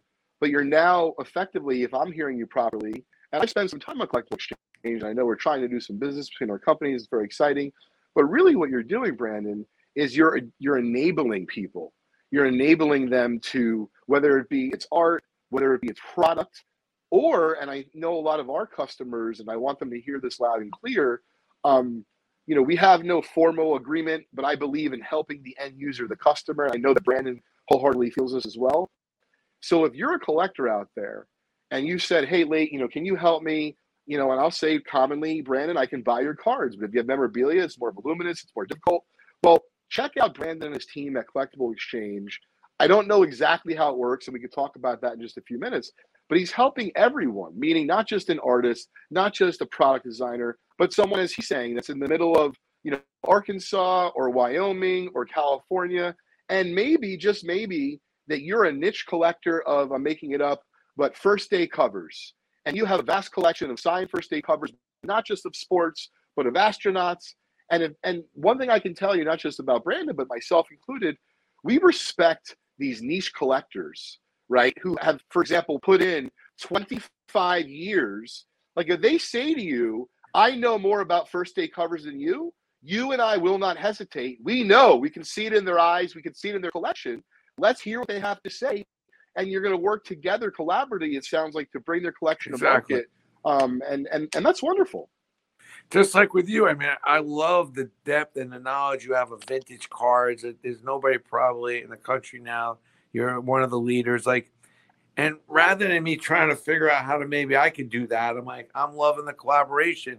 but 0.40 0.49
you're 0.49 0.64
now 0.64 1.14
effectively, 1.19 1.82
if 1.82 1.93
I'm 1.93 2.12
hearing 2.12 2.38
you 2.38 2.46
properly, 2.46 3.05
and 3.32 3.43
I 3.43 3.46
spend 3.46 3.70
some 3.70 3.81
time 3.81 4.00
on 4.00 4.06
Collectible 4.06 4.34
Exchange. 4.34 5.02
I 5.02 5.12
know 5.12 5.25
we're 5.25 5.37
trying 5.37 5.61
to 5.62 5.69
do 5.69 5.81
some 5.81 5.96
business 5.96 6.28
between 6.28 6.50
our 6.50 6.58
companies. 6.58 7.02
It's 7.02 7.11
very 7.11 7.25
exciting. 7.25 7.73
But 8.14 8.25
really, 8.25 8.56
what 8.56 8.70
you're 8.70 8.82
doing, 8.82 9.14
Brandon, 9.14 9.67
is 9.94 10.17
you're 10.17 10.40
you're 10.58 10.78
enabling 10.78 11.46
people. 11.46 11.93
You're 12.31 12.46
enabling 12.46 13.11
them 13.11 13.40
to 13.40 13.88
whether 14.06 14.38
it 14.38 14.49
be 14.49 14.69
it's 14.69 14.87
art, 14.93 15.25
whether 15.50 15.75
it 15.75 15.81
be 15.81 15.88
its 15.88 16.00
product, 16.14 16.64
or 17.11 17.55
and 17.55 17.70
I 17.70 17.84
know 17.94 18.14
a 18.14 18.20
lot 18.20 18.40
of 18.40 18.50
our 18.50 18.67
customers, 18.67 19.40
and 19.40 19.50
I 19.50 19.56
want 19.56 19.78
them 19.78 19.90
to 19.90 20.00
hear 20.00 20.20
this 20.20 20.40
loud 20.40 20.61
and 20.61 20.73
clear. 20.73 21.23
Um, 21.64 22.05
you 22.46 22.55
know, 22.55 22.62
we 22.62 22.76
have 22.76 23.02
no 23.02 23.20
formal 23.20 23.76
agreement, 23.76 24.25
but 24.32 24.44
I 24.44 24.55
believe 24.55 24.93
in 24.93 25.00
helping 25.00 25.43
the 25.43 25.56
end 25.58 25.75
user, 25.76 26.06
the 26.06 26.17
customer. 26.17 26.70
I 26.73 26.76
know 26.76 26.94
that 26.94 27.05
Brandon 27.05 27.40
wholeheartedly 27.69 28.11
feels 28.11 28.32
this 28.32 28.46
as 28.46 28.56
well. 28.56 28.88
So 29.61 29.84
if 29.84 29.94
you're 29.94 30.14
a 30.14 30.20
collector 30.20 30.69
out 30.69 30.88
there 30.94 31.26
and 31.70 31.86
you 31.86 31.98
said, 31.98 32.26
"Hey, 32.26 32.44
late, 32.44 32.72
you 32.72 32.78
know, 32.78 32.88
can 32.88 33.04
you 33.04 33.16
help 33.16 33.42
me?" 33.42 33.76
You 34.06 34.18
know, 34.18 34.30
and 34.30 34.40
I'll 34.40 34.50
say 34.50 34.78
commonly, 34.78 35.40
Brandon, 35.40 35.76
I 35.76 35.86
can 35.86 36.02
buy 36.02 36.20
your 36.20 36.34
cards, 36.34 36.76
but 36.76 36.86
if 36.86 36.94
you 36.94 37.00
have 37.00 37.08
memorabilia, 37.08 37.62
it's 37.62 37.78
more 37.78 37.92
voluminous, 37.92 38.42
it's 38.42 38.52
more 38.54 38.66
difficult. 38.66 39.04
Well, 39.42 39.64
check 39.88 40.12
out 40.20 40.34
Brandon 40.34 40.68
and 40.68 40.74
his 40.76 40.86
team 40.86 41.16
at 41.16 41.26
Collectible 41.34 41.72
Exchange. 41.72 42.40
I 42.78 42.86
don't 42.86 43.08
know 43.08 43.22
exactly 43.22 43.74
how 43.74 43.90
it 43.90 43.98
works, 43.98 44.26
and 44.26 44.34
we 44.34 44.40
can 44.40 44.50
talk 44.50 44.76
about 44.76 45.00
that 45.00 45.14
in 45.14 45.20
just 45.20 45.38
a 45.38 45.42
few 45.42 45.58
minutes. 45.58 45.92
But 46.28 46.38
he's 46.38 46.52
helping 46.52 46.90
everyone, 46.96 47.58
meaning 47.58 47.86
not 47.86 48.06
just 48.06 48.30
an 48.30 48.40
artist, 48.40 48.88
not 49.10 49.32
just 49.32 49.60
a 49.60 49.66
product 49.66 50.04
designer, 50.04 50.58
but 50.78 50.92
someone, 50.92 51.20
as 51.20 51.32
he's 51.32 51.48
saying, 51.48 51.74
that's 51.74 51.88
in 51.88 51.98
the 51.98 52.08
middle 52.08 52.36
of 52.36 52.56
you 52.82 52.90
know 52.90 53.00
Arkansas 53.24 54.10
or 54.14 54.30
Wyoming 54.30 55.10
or 55.14 55.24
California, 55.24 56.14
and 56.48 56.74
maybe 56.74 57.16
just 57.16 57.44
maybe 57.44 58.00
that 58.28 58.42
you're 58.42 58.64
a 58.64 58.72
niche 58.72 59.06
collector 59.08 59.62
of 59.62 59.92
I'm 59.92 60.02
making 60.02 60.32
it 60.32 60.40
up 60.40 60.62
but 60.96 61.16
first 61.16 61.50
day 61.50 61.66
covers. 61.66 62.34
And 62.64 62.76
you 62.76 62.84
have 62.84 63.00
a 63.00 63.04
vast 63.04 63.32
collection 63.32 63.70
of 63.70 63.78
signed 63.78 64.10
first 64.10 64.31
day 64.31 64.43
covers, 64.43 64.72
not 65.02 65.25
just 65.25 65.46
of 65.46 65.54
sports, 65.54 66.10
but 66.34 66.46
of 66.46 66.54
astronauts. 66.54 67.34
And, 67.70 67.82
if, 67.82 67.93
and 68.02 68.22
one 68.32 68.58
thing 68.58 68.70
I 68.70 68.78
can 68.78 68.94
tell 68.94 69.16
you, 69.16 69.25
not 69.25 69.38
just 69.38 69.60
about 69.60 69.84
Brandon, 69.84 70.16
but 70.16 70.28
myself 70.28 70.69
included, 70.70 71.16
we 71.62 71.78
respect 71.78 72.56
these 72.78 73.02
niche 73.02 73.32
collectors, 73.34 74.19
right? 74.48 74.75
Who 74.82 74.96
have, 75.00 75.20
for 75.30 75.42
example, 75.42 75.78
put 75.80 76.02
in 76.02 76.30
25 76.61 77.68
years. 77.68 78.47
Like 78.75 78.88
if 78.88 79.00
they 79.00 79.18
say 79.18 79.54
to 79.54 79.62
you, 79.62 80.09
I 80.35 80.54
know 80.54 80.78
more 80.78 81.00
about 81.00 81.30
first 81.30 81.56
day 81.56 81.68
covers 81.68 82.04
than 82.04 82.21
you, 82.21 82.52
you 82.82 83.12
and 83.12 83.23
I 83.23 83.37
will 83.37 83.59
not 83.59 83.76
hesitate. 83.76 84.38
We 84.42 84.62
know, 84.62 84.97
we 84.97 85.11
can 85.11 85.25
see 85.25 85.47
it 85.47 85.54
in 85.54 85.64
their 85.64 85.78
eyes, 85.78 86.14
we 86.14 86.23
can 86.23 86.35
see 86.35 86.50
it 86.50 86.56
in 86.56 86.62
their 86.62 86.71
collection. 86.71 87.23
Let's 87.59 87.80
hear 87.80 88.00
what 88.00 88.09
they 88.09 88.21
have 88.21 88.42
to 88.42 88.50
say 88.50 88.85
and 89.37 89.49
you're 89.49 89.61
going 89.61 89.75
to 89.75 89.78
work 89.78 90.05
together 90.05 90.50
collaboratively. 90.50 91.16
It 91.16 91.25
sounds 91.25 91.55
like 91.55 91.71
to 91.73 91.81
bring 91.81 92.02
their 92.02 92.12
collection 92.12 92.52
exactly. 92.52 92.97
to 92.97 93.05
market, 93.45 93.64
um, 93.64 93.83
and 93.88 94.09
and 94.11 94.28
and 94.35 94.45
that's 94.45 94.62
wonderful. 94.62 95.09
Just 95.90 96.14
like 96.14 96.35
with 96.35 96.49
you, 96.49 96.66
I 96.66 96.75
mean, 96.75 96.88
I 97.05 97.19
love 97.19 97.75
the 97.75 97.90
depth 98.05 98.37
and 98.37 98.52
the 98.52 98.59
knowledge 98.59 99.05
you 99.05 99.14
have 99.14 99.31
of 99.31 99.45
vintage 99.45 99.88
cards. 99.88 100.45
There's 100.62 100.83
nobody 100.83 101.19
probably 101.19 101.83
in 101.83 101.90
the 101.90 101.97
country 101.97 102.40
now. 102.40 102.78
You're 103.12 103.40
one 103.40 103.62
of 103.62 103.71
the 103.71 103.78
leaders, 103.78 104.26
like. 104.26 104.50
And 105.19 105.37
rather 105.49 105.88
than 105.88 106.02
me 106.02 106.16
trying 106.16 106.50
to 106.50 106.57
figure 106.57 106.90
out 106.90 107.02
how 107.02 107.16
to 107.16 107.26
maybe 107.26 107.57
I 107.57 107.71
could 107.71 107.88
do 107.88 108.07
that, 108.09 108.37
I'm 108.37 108.45
like, 108.45 108.69
I'm 108.75 108.95
loving 108.95 109.25
the 109.25 109.33
collaboration. 109.33 110.19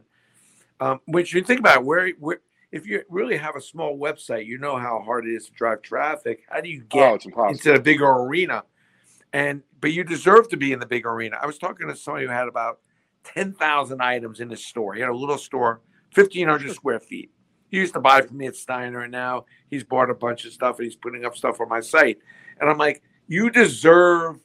Um, 0.80 1.02
which 1.06 1.36
you 1.36 1.44
think 1.44 1.60
about 1.60 1.86
where, 1.86 2.10
where 2.20 2.40
if 2.72 2.86
you 2.86 3.04
really 3.10 3.38
have 3.38 3.56
a 3.56 3.62
small 3.62 3.98
website, 3.98 4.46
you 4.46 4.58
know 4.58 4.78
how 4.78 5.00
hard 5.00 5.26
it 5.26 5.34
is 5.34 5.46
to 5.48 5.52
drive 5.54 5.82
traffic. 5.82 6.44
How 6.50 6.62
do 6.62 6.70
you 6.70 6.82
get 6.82 7.24
oh, 7.36 7.48
into 7.48 7.74
a 7.74 7.80
bigger 7.80 8.08
arena? 8.08 8.64
And 9.34 9.64
but 9.82 9.92
you 9.92 10.04
deserve 10.04 10.50
to 10.50 10.58
be 10.58 10.72
in 10.72 10.80
the 10.80 10.86
big 10.86 11.06
arena. 11.06 11.38
I 11.42 11.46
was 11.46 11.58
talking 11.58 11.88
to 11.88 11.96
somebody 11.96 12.26
who 12.26 12.32
had 12.32 12.48
about 12.48 12.80
ten 13.24 13.54
thousand 13.54 14.02
items 14.02 14.40
in 14.40 14.50
his 14.50 14.66
store. 14.66 14.94
He 14.94 15.02
had 15.02 15.10
a 15.10 15.16
little 15.16 15.38
store, 15.38 15.82
fifteen 16.14 16.48
hundred 16.48 16.74
square 16.74 17.00
feet. 17.00 17.32
He 17.70 17.78
used 17.78 17.94
to 17.94 18.00
buy 18.00 18.22
from 18.22 18.38
me 18.38 18.48
at 18.48 18.56
Steiner, 18.56 19.02
and 19.02 19.12
now 19.12 19.46
he's 19.70 19.84
bought 19.84 20.10
a 20.10 20.16
bunch 20.16 20.46
of 20.46 20.54
stuff 20.54 20.78
and 20.78 20.86
he's 20.86 20.96
putting 20.96 21.26
up 21.26 21.36
stuff 21.36 21.60
on 21.60 21.68
my 21.68 21.82
site. 21.82 22.20
And 22.60 22.70
I'm 22.70 22.78
like, 22.78 23.04
you 23.28 23.50
deserve 23.50 24.40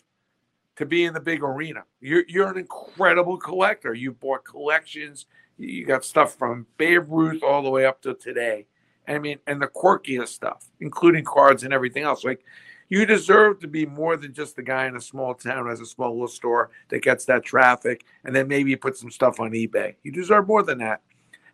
to 0.77 0.87
be 0.87 1.05
in 1.05 1.15
the 1.15 1.21
big 1.21 1.43
arena. 1.43 1.85
You're 2.01 2.25
you're 2.29 2.51
an 2.51 2.59
incredible 2.59 3.37
collector. 3.37 3.95
You 3.95 4.13
bought 4.13 4.45
collections. 4.45 5.27
You 5.59 5.87
got 5.87 6.05
stuff 6.05 6.37
from 6.37 6.67
Babe 6.77 7.05
Ruth 7.07 7.43
all 7.43 7.63
the 7.63 7.71
way 7.71 7.87
up 7.87 8.03
to 8.03 8.15
today. 8.15 8.67
I 9.07 9.19
mean, 9.19 9.39
and 9.47 9.61
the 9.61 9.67
quirkiest 9.67 10.29
stuff, 10.29 10.67
including 10.81 11.25
cards 11.25 11.65
and 11.65 11.73
everything 11.73 12.05
else. 12.05 12.25
Like 12.25 12.45
you 12.93 13.07
deserve 13.07 13.59
to 13.59 13.67
be 13.67 13.87
more 13.87 14.19
than 14.19 14.35
just 14.35 14.55
the 14.55 14.63
guy 14.63 14.85
in 14.85 14.95
a 14.97 15.01
small 15.01 15.33
town 15.33 15.67
has 15.67 15.81
a 15.81 15.87
small 15.87 16.13
little 16.13 16.29
store 16.29 16.69
that 16.91 17.01
gets 17.01 17.25
that 17.25 17.43
traffic 17.43 18.05
and 18.23 18.37
then 18.37 18.47
maybe 18.47 18.69
you 18.69 18.77
put 18.77 18.99
some 18.99 19.11
stuff 19.11 19.41
on 19.41 19.53
eBay. 19.53 19.95
You 20.03 20.13
deserve 20.13 20.47
more 20.47 20.63
than 20.63 20.77
that. 20.81 21.01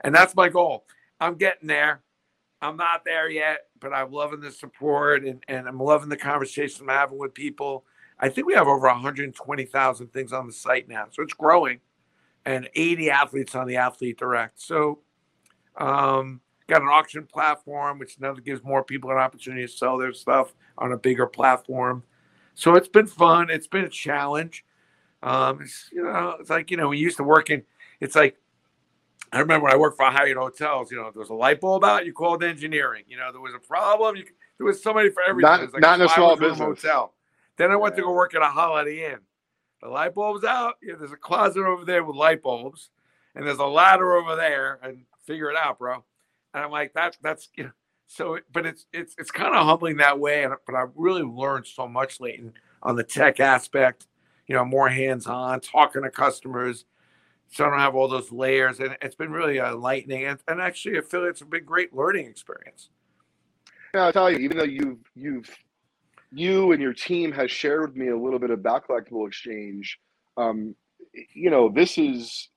And 0.00 0.12
that's 0.12 0.34
my 0.34 0.48
goal. 0.48 0.84
I'm 1.20 1.36
getting 1.36 1.68
there. 1.68 2.00
I'm 2.60 2.76
not 2.76 3.04
there 3.04 3.30
yet, 3.30 3.66
but 3.78 3.92
I'm 3.92 4.10
loving 4.10 4.40
the 4.40 4.50
support 4.50 5.24
and, 5.24 5.44
and 5.46 5.68
I'm 5.68 5.78
loving 5.78 6.08
the 6.08 6.16
conversation 6.16 6.90
I'm 6.90 6.96
having 6.96 7.18
with 7.18 7.34
people. 7.34 7.84
I 8.18 8.30
think 8.30 8.48
we 8.48 8.54
have 8.54 8.66
over 8.66 8.88
120,000 8.88 10.12
things 10.12 10.32
on 10.32 10.48
the 10.48 10.52
site 10.52 10.88
now. 10.88 11.06
So 11.12 11.22
it's 11.22 11.34
growing 11.34 11.78
and 12.46 12.68
80 12.74 13.10
athletes 13.10 13.54
on 13.54 13.68
the 13.68 13.76
Athlete 13.76 14.18
Direct. 14.18 14.60
So, 14.60 15.02
um, 15.76 16.40
got 16.68 16.82
an 16.82 16.88
auction 16.88 17.26
platform, 17.26 17.98
which 17.98 18.20
now 18.20 18.34
gives 18.34 18.62
more 18.62 18.84
people 18.84 19.10
an 19.10 19.16
opportunity 19.16 19.66
to 19.66 19.72
sell 19.72 19.98
their 19.98 20.12
stuff 20.12 20.54
on 20.76 20.92
a 20.92 20.96
bigger 20.96 21.26
platform. 21.26 22.02
So 22.54 22.74
it's 22.74 22.88
been 22.88 23.06
fun. 23.06 23.50
It's 23.50 23.66
been 23.66 23.84
a 23.84 23.88
challenge. 23.88 24.64
Um, 25.22 25.62
it's, 25.62 25.88
you 25.92 26.02
know, 26.02 26.36
it's 26.38 26.50
like 26.50 26.70
you 26.70 26.76
know, 26.76 26.88
we 26.88 26.98
used 26.98 27.16
to 27.16 27.24
work 27.24 27.50
in. 27.50 27.64
It's 28.00 28.14
like 28.14 28.36
I 29.32 29.40
remember 29.40 29.64
when 29.64 29.72
I 29.72 29.76
worked 29.76 29.96
for 29.96 30.06
Hyatt 30.06 30.36
Hotels, 30.36 30.90
you 30.90 30.96
know, 30.96 31.10
there 31.10 31.20
was 31.20 31.30
a 31.30 31.34
light 31.34 31.60
bulb 31.60 31.84
out, 31.84 32.06
you 32.06 32.12
called 32.12 32.42
engineering. 32.42 33.04
You 33.08 33.18
know, 33.18 33.32
there 33.32 33.40
was 33.40 33.54
a 33.54 33.58
problem, 33.58 34.16
you, 34.16 34.24
there 34.56 34.66
was 34.66 34.82
somebody 34.82 35.10
for 35.10 35.22
everything. 35.22 35.50
Not, 35.50 35.72
like 35.72 35.82
not 35.82 36.00
a 36.00 36.04
in 36.04 36.10
a 36.10 36.14
small 36.14 36.36
business. 36.36 36.58
Hotel. 36.58 37.12
Then 37.56 37.70
I 37.70 37.76
went 37.76 37.94
yeah. 37.94 38.02
to 38.02 38.02
go 38.02 38.12
work 38.12 38.34
at 38.34 38.42
a 38.42 38.46
Holiday 38.46 39.12
Inn. 39.12 39.18
The 39.82 39.88
light 39.88 40.14
bulb's 40.14 40.44
out. 40.44 40.74
Yeah, 40.82 40.94
there's 40.98 41.12
a 41.12 41.16
closet 41.16 41.62
over 41.62 41.84
there 41.84 42.04
with 42.04 42.16
light 42.16 42.42
bulbs, 42.42 42.90
and 43.34 43.46
there's 43.46 43.58
a 43.58 43.66
ladder 43.66 44.16
over 44.16 44.34
there, 44.34 44.78
and 44.82 45.04
figure 45.24 45.50
it 45.50 45.56
out, 45.56 45.78
bro. 45.78 46.04
And 46.58 46.64
I'm 46.64 46.72
like, 46.72 46.92
that 46.94 47.16
that's 47.22 47.48
you 47.56 47.64
know, 47.64 47.70
so. 48.08 48.38
But 48.52 48.66
it's 48.66 48.86
it's 48.92 49.14
it's 49.16 49.30
kind 49.30 49.54
of 49.54 49.64
humbling 49.64 49.98
that 49.98 50.18
way. 50.18 50.42
And 50.42 50.52
but 50.66 50.74
I've 50.74 50.90
really 50.96 51.22
learned 51.22 51.66
so 51.66 51.86
much, 51.86 52.20
Leighton, 52.20 52.52
on 52.82 52.96
the 52.96 53.04
tech 53.04 53.38
aspect. 53.38 54.08
You 54.48 54.56
know, 54.56 54.64
more 54.64 54.88
hands-on, 54.88 55.60
talking 55.60 56.02
to 56.02 56.10
customers 56.10 56.84
so 57.50 57.64
I 57.64 57.70
don't 57.70 57.78
have 57.78 57.94
all 57.94 58.08
those 58.08 58.32
layers. 58.32 58.80
And 58.80 58.96
it's 59.02 59.14
been 59.14 59.30
really 59.30 59.58
enlightening. 59.58 60.24
And, 60.24 60.38
and 60.48 60.60
actually, 60.60 60.98
affiliates 60.98 61.40
have 61.40 61.50
been 61.50 61.64
great 61.64 61.94
learning 61.94 62.26
experience. 62.26 62.90
Yeah, 63.94 64.04
I'll 64.04 64.12
tell 64.12 64.30
you, 64.30 64.38
even 64.38 64.58
though 64.58 64.64
you've, 64.64 64.98
you've, 65.14 65.50
you 66.32 66.72
and 66.72 66.82
your 66.82 66.92
team 66.92 67.32
has 67.32 67.50
shared 67.50 67.82
with 67.82 67.96
me 67.96 68.08
a 68.08 68.16
little 68.16 68.38
bit 68.38 68.50
about 68.50 68.86
collectible 68.86 69.26
exchange, 69.26 69.98
um, 70.36 70.74
you 71.34 71.50
know, 71.50 71.70
this 71.70 71.96
is, 71.96 72.48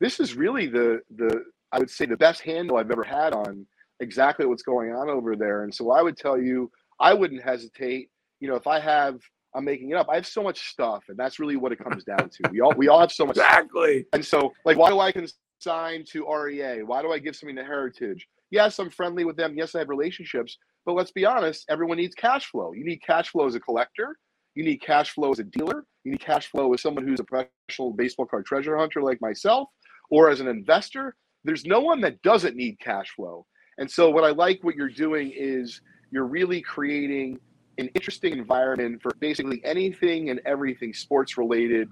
this 0.00 0.18
is 0.18 0.34
really 0.34 0.66
the, 0.66 1.02
the, 1.16 1.44
I 1.72 1.78
would 1.78 1.90
say 1.90 2.06
the 2.06 2.16
best 2.16 2.42
handle 2.42 2.76
I've 2.76 2.90
ever 2.90 3.04
had 3.04 3.32
on 3.32 3.66
exactly 4.00 4.46
what's 4.46 4.62
going 4.62 4.92
on 4.92 5.08
over 5.08 5.36
there. 5.36 5.64
And 5.64 5.74
so 5.74 5.90
I 5.90 6.02
would 6.02 6.16
tell 6.16 6.40
you, 6.40 6.70
I 6.98 7.14
wouldn't 7.14 7.42
hesitate, 7.42 8.10
you 8.40 8.48
know, 8.48 8.56
if 8.56 8.66
I 8.66 8.80
have 8.80 9.20
I'm 9.54 9.64
making 9.64 9.90
it 9.90 9.96
up. 9.96 10.08
I 10.08 10.14
have 10.14 10.26
so 10.26 10.42
much 10.42 10.68
stuff, 10.70 11.04
and 11.08 11.18
that's 11.18 11.38
really 11.38 11.56
what 11.56 11.72
it 11.72 11.82
comes 11.82 12.04
down 12.04 12.28
to. 12.28 12.50
We 12.50 12.60
all 12.60 12.72
we 12.76 12.88
all 12.88 13.00
have 13.00 13.12
so 13.12 13.26
much 13.26 13.36
exactly. 13.36 14.00
Stuff. 14.00 14.08
And 14.12 14.24
so, 14.24 14.52
like, 14.64 14.76
why 14.76 14.90
do 14.90 15.00
I 15.00 15.12
consign 15.12 16.04
to 16.10 16.26
REA? 16.32 16.82
Why 16.82 17.02
do 17.02 17.12
I 17.12 17.18
give 17.18 17.36
something 17.36 17.56
to 17.56 17.64
Heritage? 17.64 18.26
Yes, 18.50 18.78
I'm 18.78 18.90
friendly 18.90 19.24
with 19.24 19.36
them. 19.36 19.54
Yes, 19.56 19.74
I 19.74 19.80
have 19.80 19.88
relationships. 19.88 20.56
But 20.86 20.94
let's 20.94 21.10
be 21.10 21.24
honest, 21.24 21.64
everyone 21.68 21.98
needs 21.98 22.14
cash 22.14 22.46
flow. 22.46 22.72
You 22.72 22.84
need 22.84 23.02
cash 23.02 23.30
flow 23.30 23.46
as 23.46 23.54
a 23.54 23.60
collector. 23.60 24.16
You 24.54 24.64
need 24.64 24.78
cash 24.78 25.10
flow 25.10 25.30
as 25.30 25.38
a 25.38 25.44
dealer. 25.44 25.84
You 26.04 26.12
need 26.12 26.20
cash 26.20 26.48
flow 26.48 26.72
as 26.72 26.82
someone 26.82 27.06
who's 27.06 27.20
a 27.20 27.24
professional 27.24 27.92
baseball 27.92 28.26
card 28.26 28.46
treasure 28.46 28.76
hunter 28.76 29.02
like 29.02 29.20
myself, 29.20 29.68
or 30.10 30.30
as 30.30 30.40
an 30.40 30.48
investor. 30.48 31.14
There's 31.44 31.64
no 31.64 31.80
one 31.80 32.00
that 32.02 32.20
doesn't 32.22 32.56
need 32.56 32.78
cash 32.80 33.10
flow. 33.10 33.46
And 33.78 33.90
so, 33.90 34.10
what 34.10 34.24
I 34.24 34.30
like 34.30 34.62
what 34.62 34.74
you're 34.74 34.90
doing 34.90 35.32
is 35.34 35.80
you're 36.10 36.26
really 36.26 36.60
creating 36.60 37.38
an 37.78 37.88
interesting 37.94 38.32
environment 38.32 39.00
for 39.02 39.12
basically 39.20 39.60
anything 39.64 40.30
and 40.30 40.40
everything 40.44 40.92
sports 40.92 41.38
related. 41.38 41.88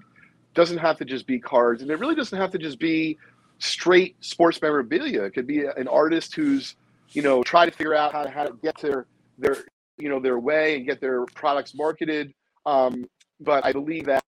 Doesn't 0.53 0.77
have 0.77 0.97
to 0.97 1.05
just 1.05 1.25
be 1.25 1.39
cards, 1.39 1.81
and 1.81 1.89
it 1.89 1.99
really 1.99 2.15
doesn't 2.15 2.37
have 2.37 2.51
to 2.51 2.57
just 2.57 2.79
be 2.79 3.17
straight 3.59 4.15
sports 4.23 4.61
memorabilia. 4.61 5.23
It 5.23 5.33
could 5.33 5.47
be 5.47 5.65
an 5.65 5.87
artist 5.87 6.35
who's, 6.35 6.75
you 7.11 7.21
know, 7.21 7.43
try 7.43 7.65
to 7.65 7.71
figure 7.71 7.95
out 7.95 8.11
how 8.11 8.23
to 8.23 8.29
how 8.29 8.45
to 8.45 8.53
get 8.61 8.77
their 8.81 9.07
their 9.37 9.57
you 9.97 10.09
know 10.09 10.19
their 10.19 10.39
way 10.39 10.75
and 10.75 10.85
get 10.85 11.01
their 11.01 11.25
products 11.25 11.73
marketed. 11.75 12.33
Um, 12.65 13.05
but 13.39 13.65
I 13.65 13.71
believe 13.71 14.05
that 14.05 14.23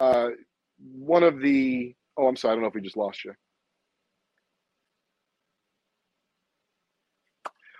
uh, 0.00 0.30
one 0.78 1.22
of 1.22 1.40
the 1.40 1.94
oh, 2.16 2.28
I'm 2.28 2.36
sorry, 2.36 2.52
I 2.52 2.54
don't 2.56 2.62
know 2.62 2.68
if 2.68 2.74
we 2.74 2.80
just 2.80 2.96
lost 2.96 3.24
you. 3.24 3.34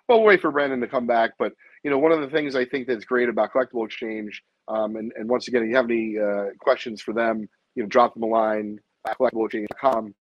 Well, 0.08 0.18
we'll 0.18 0.28
wait 0.28 0.42
for 0.42 0.50
Brandon 0.50 0.80
to 0.80 0.88
come 0.88 1.06
back, 1.06 1.32
but 1.38 1.52
you 1.82 1.90
know, 1.90 1.99
one 1.99 2.12
of 2.12 2.20
the 2.20 2.28
things 2.28 2.54
I 2.54 2.64
think 2.64 2.87
that's 2.87 3.04
great 3.04 3.28
about 3.28 3.52
Collectible 3.52 3.87
Exchange, 3.87 4.42
um, 4.68 4.96
and, 4.96 5.12
and 5.16 5.28
once 5.28 5.49
again, 5.49 5.62
if 5.62 5.68
you 5.68 5.76
have 5.76 5.90
any 5.90 6.18
uh, 6.18 6.46
questions 6.58 7.00
for 7.00 7.14
them, 7.14 7.49
you 7.75 7.82
know, 7.82 7.88
drop 7.88 8.14
them 8.14 8.23
a 8.23 8.26
line 8.26 8.78
at 9.06 9.18
collectibleexchange.com, 9.18 10.14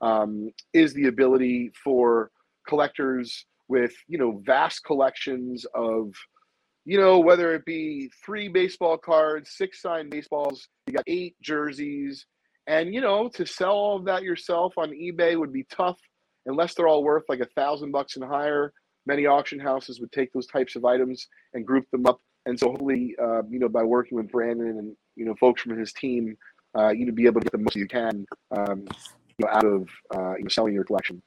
um, 0.00 0.50
is 0.72 0.92
the 0.94 1.06
ability 1.06 1.72
for 1.82 2.30
collectors 2.68 3.46
with, 3.68 3.92
you 4.06 4.18
know, 4.18 4.40
vast 4.44 4.84
collections 4.84 5.66
of, 5.74 6.12
you 6.84 6.98
know, 6.98 7.18
whether 7.18 7.54
it 7.54 7.64
be 7.64 8.10
three 8.24 8.48
baseball 8.48 8.96
cards, 8.96 9.50
six 9.56 9.82
signed 9.82 10.10
baseballs, 10.10 10.68
you 10.86 10.94
got 10.94 11.04
eight 11.06 11.36
jerseys, 11.42 12.26
and, 12.66 12.94
you 12.94 13.00
know, 13.00 13.28
to 13.34 13.46
sell 13.46 13.72
all 13.72 13.96
of 13.98 14.04
that 14.04 14.22
yourself 14.22 14.74
on 14.76 14.90
eBay 14.90 15.38
would 15.38 15.52
be 15.52 15.66
tough 15.70 15.98
unless 16.46 16.74
they're 16.74 16.88
all 16.88 17.04
worth 17.04 17.24
like 17.28 17.40
a 17.40 17.48
thousand 17.56 17.92
bucks 17.92 18.16
and 18.16 18.24
higher 18.24 18.72
many 19.08 19.26
auction 19.26 19.58
houses 19.58 19.98
would 20.00 20.12
take 20.12 20.32
those 20.32 20.46
types 20.46 20.76
of 20.76 20.84
items 20.84 21.26
and 21.54 21.66
group 21.66 21.90
them 21.90 22.06
up. 22.06 22.20
And 22.46 22.58
so 22.58 22.68
hopefully, 22.68 23.16
uh, 23.20 23.42
you 23.50 23.58
know, 23.58 23.68
by 23.68 23.82
working 23.82 24.16
with 24.16 24.30
Brandon 24.30 24.78
and 24.78 24.96
you 25.16 25.24
know 25.24 25.34
folks 25.34 25.62
from 25.62 25.76
his 25.76 25.92
team, 25.92 26.36
uh, 26.78 26.90
you 26.90 27.06
know, 27.06 27.12
be 27.12 27.26
able 27.26 27.40
to 27.40 27.44
get 27.44 27.52
the 27.52 27.58
most 27.58 27.74
you 27.74 27.88
can, 27.88 28.24
um, 28.56 28.84
you 28.86 29.44
know, 29.44 29.48
out 29.48 29.64
of 29.64 29.88
uh, 30.14 30.36
you 30.36 30.44
know 30.44 30.48
selling 30.48 30.74
your 30.74 30.84
collection. 30.84 31.20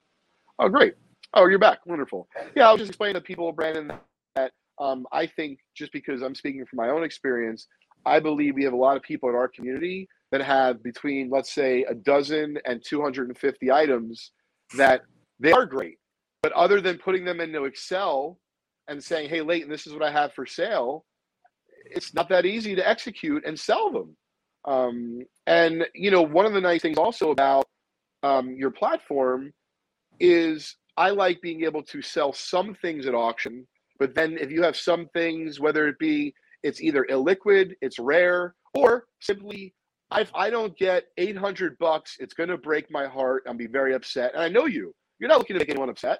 Oh, 0.59 0.69
great! 0.69 0.93
Oh, 1.33 1.47
you're 1.47 1.59
back. 1.59 1.85
Wonderful. 1.85 2.27
Yeah, 2.55 2.69
I 2.69 2.71
was 2.71 2.79
just 2.79 2.91
explaining 2.91 3.15
to 3.15 3.21
people, 3.21 3.51
Brandon, 3.51 3.91
that 4.35 4.51
um, 4.79 5.05
I 5.11 5.25
think 5.25 5.59
just 5.75 5.91
because 5.91 6.21
I'm 6.21 6.35
speaking 6.35 6.65
from 6.65 6.77
my 6.77 6.89
own 6.89 7.03
experience, 7.03 7.67
I 8.05 8.19
believe 8.19 8.55
we 8.55 8.63
have 8.63 8.73
a 8.73 8.77
lot 8.77 8.95
of 8.95 9.03
people 9.03 9.29
in 9.29 9.35
our 9.35 9.47
community 9.47 10.07
that 10.31 10.41
have 10.41 10.81
between, 10.81 11.29
let's 11.29 11.53
say, 11.53 11.83
a 11.83 11.93
dozen 11.93 12.57
and 12.65 12.81
250 12.87 13.71
items 13.71 14.31
that 14.75 15.01
they 15.39 15.51
are 15.51 15.65
great 15.65 15.97
but 16.41 16.51
other 16.53 16.81
than 16.81 16.97
putting 16.97 17.23
them 17.23 17.39
into 17.39 17.65
Excel 17.65 18.39
and 18.87 19.03
saying, 19.03 19.29
hey, 19.29 19.41
Leighton, 19.41 19.69
this 19.69 19.85
is 19.85 19.93
what 19.93 20.03
I 20.03 20.11
have 20.11 20.33
for 20.33 20.45
sale, 20.45 21.05
it's 21.85 22.13
not 22.13 22.29
that 22.29 22.45
easy 22.45 22.75
to 22.75 22.87
execute 22.87 23.45
and 23.45 23.59
sell 23.59 23.91
them. 23.91 24.15
Um, 24.65 25.21
and, 25.47 25.85
you 25.93 26.11
know, 26.11 26.21
one 26.21 26.45
of 26.45 26.53
the 26.53 26.61
nice 26.61 26.81
things 26.81 26.97
also 26.97 27.31
about 27.31 27.67
um, 28.23 28.55
your 28.55 28.71
platform 28.71 29.53
is 30.19 30.75
I 30.97 31.11
like 31.11 31.41
being 31.41 31.63
able 31.63 31.83
to 31.83 32.01
sell 32.01 32.33
some 32.33 32.75
things 32.75 33.07
at 33.07 33.15
auction, 33.15 33.67
but 33.99 34.13
then 34.13 34.37
if 34.37 34.51
you 34.51 34.61
have 34.63 34.75
some 34.75 35.07
things, 35.13 35.59
whether 35.59 35.87
it 35.87 35.97
be 35.99 36.33
it's 36.63 36.81
either 36.81 37.05
illiquid, 37.09 37.73
it's 37.81 37.97
rare, 37.97 38.55
or 38.75 39.05
simply 39.19 39.73
if 40.13 40.29
I 40.35 40.49
don't 40.49 40.77
get 40.77 41.05
800 41.17 41.77
bucks, 41.79 42.17
it's 42.19 42.33
going 42.33 42.49
to 42.49 42.57
break 42.57 42.91
my 42.91 43.07
heart. 43.07 43.43
I'll 43.47 43.53
be 43.53 43.67
very 43.67 43.93
upset. 43.93 44.33
And 44.33 44.43
I 44.43 44.49
know 44.49 44.65
you. 44.65 44.93
You're 45.19 45.29
not 45.29 45.37
looking 45.37 45.55
to 45.55 45.59
make 45.59 45.69
anyone 45.69 45.89
upset. 45.89 46.19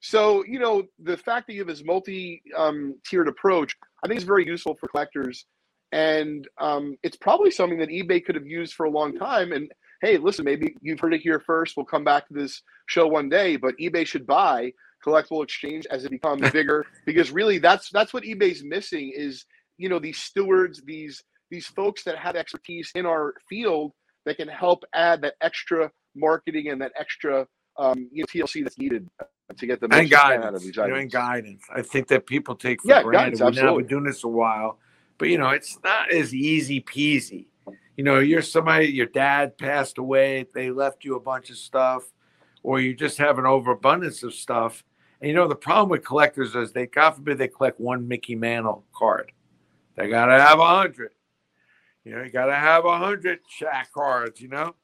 So, 0.00 0.44
you 0.44 0.58
know, 0.58 0.84
the 0.98 1.16
fact 1.16 1.46
that 1.46 1.54
you 1.54 1.60
have 1.60 1.68
this 1.68 1.84
multi 1.84 2.42
um, 2.56 2.94
tiered 3.04 3.28
approach, 3.28 3.74
I 4.04 4.08
think 4.08 4.18
is 4.18 4.24
very 4.24 4.46
useful 4.46 4.74
for 4.74 4.88
collectors. 4.88 5.46
And 5.90 6.46
um, 6.58 6.96
it's 7.02 7.16
probably 7.16 7.50
something 7.50 7.78
that 7.78 7.88
eBay 7.88 8.24
could 8.24 8.34
have 8.34 8.46
used 8.46 8.74
for 8.74 8.86
a 8.86 8.90
long 8.90 9.16
time. 9.16 9.52
And 9.52 9.72
hey, 10.02 10.18
listen, 10.18 10.44
maybe 10.44 10.76
you've 10.80 11.00
heard 11.00 11.14
it 11.14 11.20
here 11.20 11.40
first. 11.40 11.76
We'll 11.76 11.86
come 11.86 12.04
back 12.04 12.28
to 12.28 12.34
this 12.34 12.62
show 12.86 13.06
one 13.06 13.28
day, 13.28 13.56
but 13.56 13.76
eBay 13.78 14.06
should 14.06 14.26
buy 14.26 14.72
collectible 15.04 15.42
exchange 15.42 15.86
as 15.90 16.04
it 16.04 16.10
becomes 16.10 16.50
bigger 16.52 16.84
because 17.06 17.30
really 17.30 17.58
that's 17.58 17.88
that's 17.90 18.12
what 18.12 18.24
eBay's 18.24 18.64
missing 18.64 19.12
is 19.14 19.44
you 19.78 19.88
know 19.88 19.98
these 19.98 20.18
stewards, 20.18 20.82
these 20.84 21.22
these 21.50 21.66
folks 21.66 22.04
that 22.04 22.18
have 22.18 22.36
expertise 22.36 22.90
in 22.94 23.06
our 23.06 23.34
field 23.48 23.92
that 24.26 24.36
can 24.36 24.48
help 24.48 24.84
add 24.94 25.22
that 25.22 25.34
extra 25.40 25.90
marketing 26.14 26.68
and 26.68 26.80
that 26.82 26.92
extra 26.98 27.46
um, 27.78 28.08
you 28.12 28.22
know, 28.22 28.26
TLC 28.26 28.62
that's 28.62 28.78
needed 28.78 29.08
to 29.56 29.66
get 29.66 29.80
the 29.80 29.88
most 29.88 30.10
guidance, 30.10 30.44
out 30.44 30.54
of 30.54 30.62
these 30.62 30.78
items. 30.78 31.00
And 31.00 31.10
guidance. 31.10 31.64
I 31.74 31.82
think 31.82 32.08
that 32.08 32.26
people 32.26 32.54
take 32.54 32.82
for 32.82 32.88
yeah, 32.88 33.02
granted. 33.02 33.40
We've 33.40 33.54
now 33.54 33.76
been 33.76 33.86
doing 33.86 34.04
this 34.04 34.24
a 34.24 34.28
while, 34.28 34.78
but 35.16 35.28
you 35.28 35.38
know, 35.38 35.48
it's 35.50 35.78
not 35.82 36.12
as 36.12 36.34
easy 36.34 36.80
peasy. 36.80 37.46
You 37.96 38.04
know, 38.04 38.18
you're 38.20 38.42
somebody, 38.42 38.86
your 38.86 39.06
dad 39.06 39.58
passed 39.58 39.98
away, 39.98 40.46
they 40.54 40.70
left 40.70 41.04
you 41.04 41.16
a 41.16 41.20
bunch 41.20 41.50
of 41.50 41.56
stuff, 41.56 42.04
or 42.62 42.78
you 42.78 42.94
just 42.94 43.18
have 43.18 43.38
an 43.38 43.46
overabundance 43.46 44.22
of 44.22 44.34
stuff. 44.34 44.84
And 45.20 45.28
you 45.28 45.34
know, 45.34 45.48
the 45.48 45.56
problem 45.56 45.88
with 45.88 46.04
collectors 46.04 46.54
is 46.54 46.72
they, 46.72 46.86
God 46.86 47.12
forbid, 47.12 47.38
they 47.38 47.48
collect 47.48 47.80
one 47.80 48.06
Mickey 48.06 48.36
Mantle 48.36 48.84
card. 48.94 49.32
They 49.96 50.08
gotta 50.08 50.40
have 50.40 50.60
a 50.60 50.66
hundred. 50.66 51.10
You 52.04 52.14
know, 52.14 52.22
you 52.22 52.30
gotta 52.30 52.54
have 52.54 52.84
a 52.84 52.98
hundred 52.98 53.40
Shaq 53.60 53.90
cards. 53.92 54.40
You 54.40 54.48
know, 54.48 54.76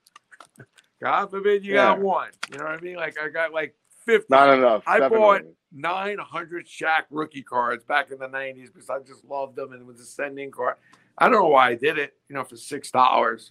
God 1.00 1.30
forbid 1.30 1.64
you 1.64 1.75
yeah. 1.75 1.94
got 1.94 2.00
one. 2.00 2.30
You 2.50 2.59
know 2.59 2.64
what 2.64 2.75
I 2.75 2.80
mean? 2.80 2.97
Like 2.97 3.16
I 3.23 3.28
got 3.28 3.52
like 3.52 3.76
50. 4.06 4.26
Not 4.30 4.50
enough. 4.50 4.82
I 4.87 5.08
bought 5.08 5.42
900 5.73 6.66
Shaq 6.66 7.04
rookie 7.11 7.42
cards 7.42 7.84
back 7.84 8.11
in 8.11 8.18
the 8.18 8.28
90s 8.28 8.73
because 8.73 8.90
I 8.90 8.99
just 9.00 9.25
loved 9.25 9.56
them 9.56 9.73
and 9.73 9.82
it 9.82 9.87
was 9.87 10.00
a 10.00 10.04
sending 10.04 10.50
card. 10.50 10.76
I 11.18 11.28
don't 11.28 11.34
know 11.34 11.49
why 11.49 11.70
I 11.70 11.75
did 11.75 11.99
it, 11.99 12.14
you 12.28 12.34
know, 12.34 12.44
for 12.44 12.56
$6. 12.56 13.50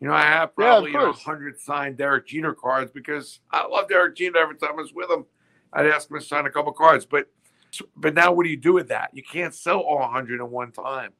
You 0.00 0.08
know, 0.08 0.14
I 0.14 0.22
have 0.22 0.54
probably 0.54 0.92
yeah, 0.92 0.98
you 0.98 1.06
know, 1.06 1.10
100 1.10 1.60
signed 1.60 1.96
Derek 1.96 2.26
Jeter 2.26 2.54
cards 2.54 2.90
because 2.92 3.40
I 3.50 3.66
love 3.66 3.88
Derek 3.88 4.16
Jeter 4.16 4.38
every 4.38 4.56
time 4.56 4.70
I 4.72 4.82
was 4.82 4.92
with 4.92 5.10
him. 5.10 5.24
I'd 5.72 5.86
ask 5.86 6.10
him 6.10 6.18
to 6.18 6.24
sign 6.24 6.46
a 6.46 6.50
couple 6.50 6.72
cards. 6.72 7.04
But 7.04 7.26
but 7.96 8.14
now 8.14 8.32
what 8.32 8.44
do 8.44 8.50
you 8.50 8.56
do 8.56 8.72
with 8.72 8.88
that? 8.88 9.10
You 9.12 9.22
can't 9.22 9.54
sell 9.54 9.80
all 9.80 9.98
100 9.98 10.40
at 10.40 10.48
one 10.48 10.72
time. 10.72 11.12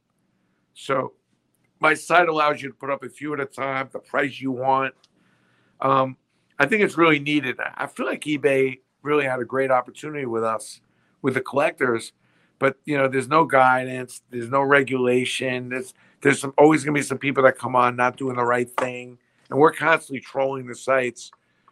So 0.73 1.13
my 1.79 1.93
site 1.93 2.29
allows 2.29 2.61
you 2.61 2.69
to 2.69 2.75
put 2.75 2.89
up 2.89 3.03
a 3.03 3.09
few 3.09 3.33
at 3.33 3.39
a 3.39 3.45
time, 3.45 3.89
the 3.91 3.99
price 3.99 4.39
you 4.39 4.51
want. 4.51 4.93
Um, 5.81 6.17
I 6.59 6.65
think 6.65 6.83
it's 6.83 6.97
really 6.97 7.19
needed. 7.19 7.57
I 7.75 7.87
feel 7.87 8.05
like 8.05 8.21
eBay 8.21 8.79
really 9.01 9.25
had 9.25 9.39
a 9.39 9.45
great 9.45 9.71
opportunity 9.71 10.25
with 10.25 10.43
us, 10.43 10.81
with 11.21 11.35
the 11.35 11.41
collectors, 11.41 12.11
but 12.59 12.77
you 12.85 12.97
know, 12.97 13.07
there's 13.07 13.29
no 13.29 13.45
guidance, 13.45 14.21
there's 14.29 14.49
no 14.49 14.61
regulation. 14.61 15.69
There's 15.69 15.93
there's 16.21 16.41
some, 16.41 16.53
always 16.57 16.83
going 16.83 16.93
to 16.93 16.99
be 16.99 17.03
some 17.03 17.17
people 17.17 17.43
that 17.43 17.57
come 17.57 17.77
on 17.77 17.95
not 17.95 18.17
doing 18.17 18.35
the 18.35 18.43
right 18.43 18.69
thing, 18.69 19.17
and 19.49 19.57
we're 19.57 19.71
constantly 19.71 20.19
trolling 20.19 20.67
the 20.67 20.75
sites, 20.75 21.31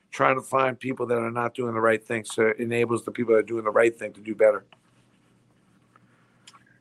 trying 0.10 0.36
to 0.36 0.42
find 0.42 0.80
people 0.80 1.06
that 1.08 1.18
are 1.18 1.32
not 1.32 1.54
doing 1.54 1.74
the 1.74 1.82
right 1.82 2.02
thing, 2.02 2.24
so 2.24 2.48
it 2.48 2.60
enables 2.60 3.04
the 3.04 3.12
people 3.12 3.34
that 3.34 3.40
are 3.40 3.44
doing 3.44 3.66
the 3.66 3.70
right 3.70 4.00
thing 4.00 4.14
to 4.14 4.22
do 4.22 4.34
better. 4.34 4.64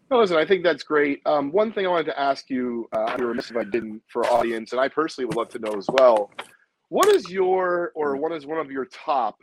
No, 0.09 0.21
listen, 0.21 0.37
I 0.37 0.47
think 0.47 0.63
that's 0.63 0.85
great. 0.85 1.21
Um, 1.27 1.51
one 1.51 1.73
thing 1.73 1.85
I 1.85 1.89
wanted 1.89 2.07
to 2.07 2.21
ask 2.21 2.49
you, 2.49 2.89
uh, 2.93 3.07
I'd 3.09 3.19
be 3.19 3.25
remiss 3.25 3.51
if 3.51 3.57
I 3.57 3.65
didn't 3.65 4.01
for 4.07 4.25
audience, 4.27 4.71
and 4.71 4.81
I 4.81 4.87
personally 4.87 5.27
would 5.27 5.37
love 5.37 5.49
to 5.49 5.59
know 5.59 5.77
as 5.77 5.89
well. 5.89 6.31
What 6.89 7.09
is 7.09 7.29
your, 7.29 7.93
or 7.95 8.17
what 8.17 8.33
is 8.33 8.47
one 8.47 8.59
of 8.59 8.71
your 8.71 8.85
top 8.87 9.41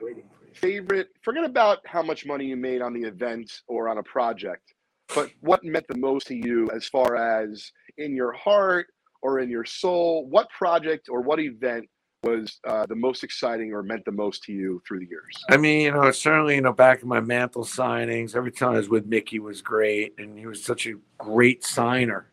favorite? 0.53 1.09
Forget 1.21 1.43
about 1.43 1.79
how 1.85 2.01
much 2.01 2.25
money 2.25 2.45
you 2.45 2.55
made 2.55 2.81
on 2.81 2.93
the 2.93 3.07
event 3.07 3.61
or 3.67 3.89
on 3.89 3.97
a 3.97 4.03
project, 4.03 4.73
but 5.13 5.29
what 5.41 5.63
meant 5.63 5.85
the 5.89 5.97
most 5.97 6.27
to 6.27 6.35
you 6.35 6.69
as 6.71 6.87
far 6.87 7.15
as 7.15 7.71
in 7.97 8.15
your 8.15 8.31
heart 8.31 8.87
or 9.21 9.39
in 9.39 9.49
your 9.49 9.65
soul? 9.65 10.25
What 10.29 10.49
project 10.49 11.09
or 11.09 11.21
what 11.21 11.39
event 11.39 11.89
was 12.23 12.59
uh, 12.65 12.85
the 12.85 12.95
most 12.95 13.25
exciting 13.25 13.73
or 13.73 13.83
meant 13.83 14.05
the 14.05 14.11
most 14.11 14.43
to 14.43 14.53
you 14.53 14.81
through 14.87 14.99
the 14.99 15.07
years? 15.07 15.43
I 15.49 15.57
mean, 15.57 15.81
you 15.81 15.91
know, 15.91 16.09
certainly, 16.11 16.55
you 16.55 16.61
know, 16.61 16.71
back 16.71 17.01
in 17.01 17.09
my 17.09 17.19
Mantle 17.19 17.65
signings, 17.65 18.35
every 18.35 18.51
time 18.51 18.75
I 18.75 18.77
was 18.77 18.87
with 18.87 19.05
Mickey 19.05 19.39
was 19.39 19.61
great, 19.61 20.13
and 20.17 20.39
he 20.39 20.45
was 20.45 20.63
such 20.63 20.87
a 20.87 20.93
great 21.17 21.65
signer. 21.65 22.31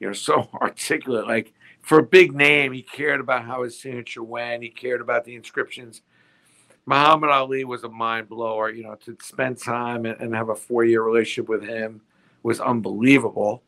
You 0.00 0.08
know, 0.08 0.12
so 0.12 0.48
articulate. 0.60 1.28
Like 1.28 1.54
for 1.84 1.98
a 1.98 2.02
big 2.02 2.34
name, 2.34 2.72
he 2.72 2.82
cared 2.82 3.20
about 3.20 3.44
how 3.44 3.62
his 3.62 3.78
signature 3.78 4.22
went. 4.22 4.62
He 4.62 4.70
cared 4.70 5.02
about 5.02 5.24
the 5.24 5.34
inscriptions. 5.34 6.00
Muhammad 6.86 7.30
Ali 7.30 7.64
was 7.64 7.84
a 7.84 7.88
mind 7.88 8.28
blower. 8.28 8.70
You 8.70 8.84
know, 8.84 8.94
to 9.04 9.16
spend 9.20 9.58
time 9.58 10.06
and, 10.06 10.18
and 10.20 10.34
have 10.34 10.48
a 10.48 10.54
four 10.54 10.84
year 10.84 11.02
relationship 11.02 11.48
with 11.48 11.62
him 11.62 12.00
was 12.42 12.58
unbelievable. 12.58 13.62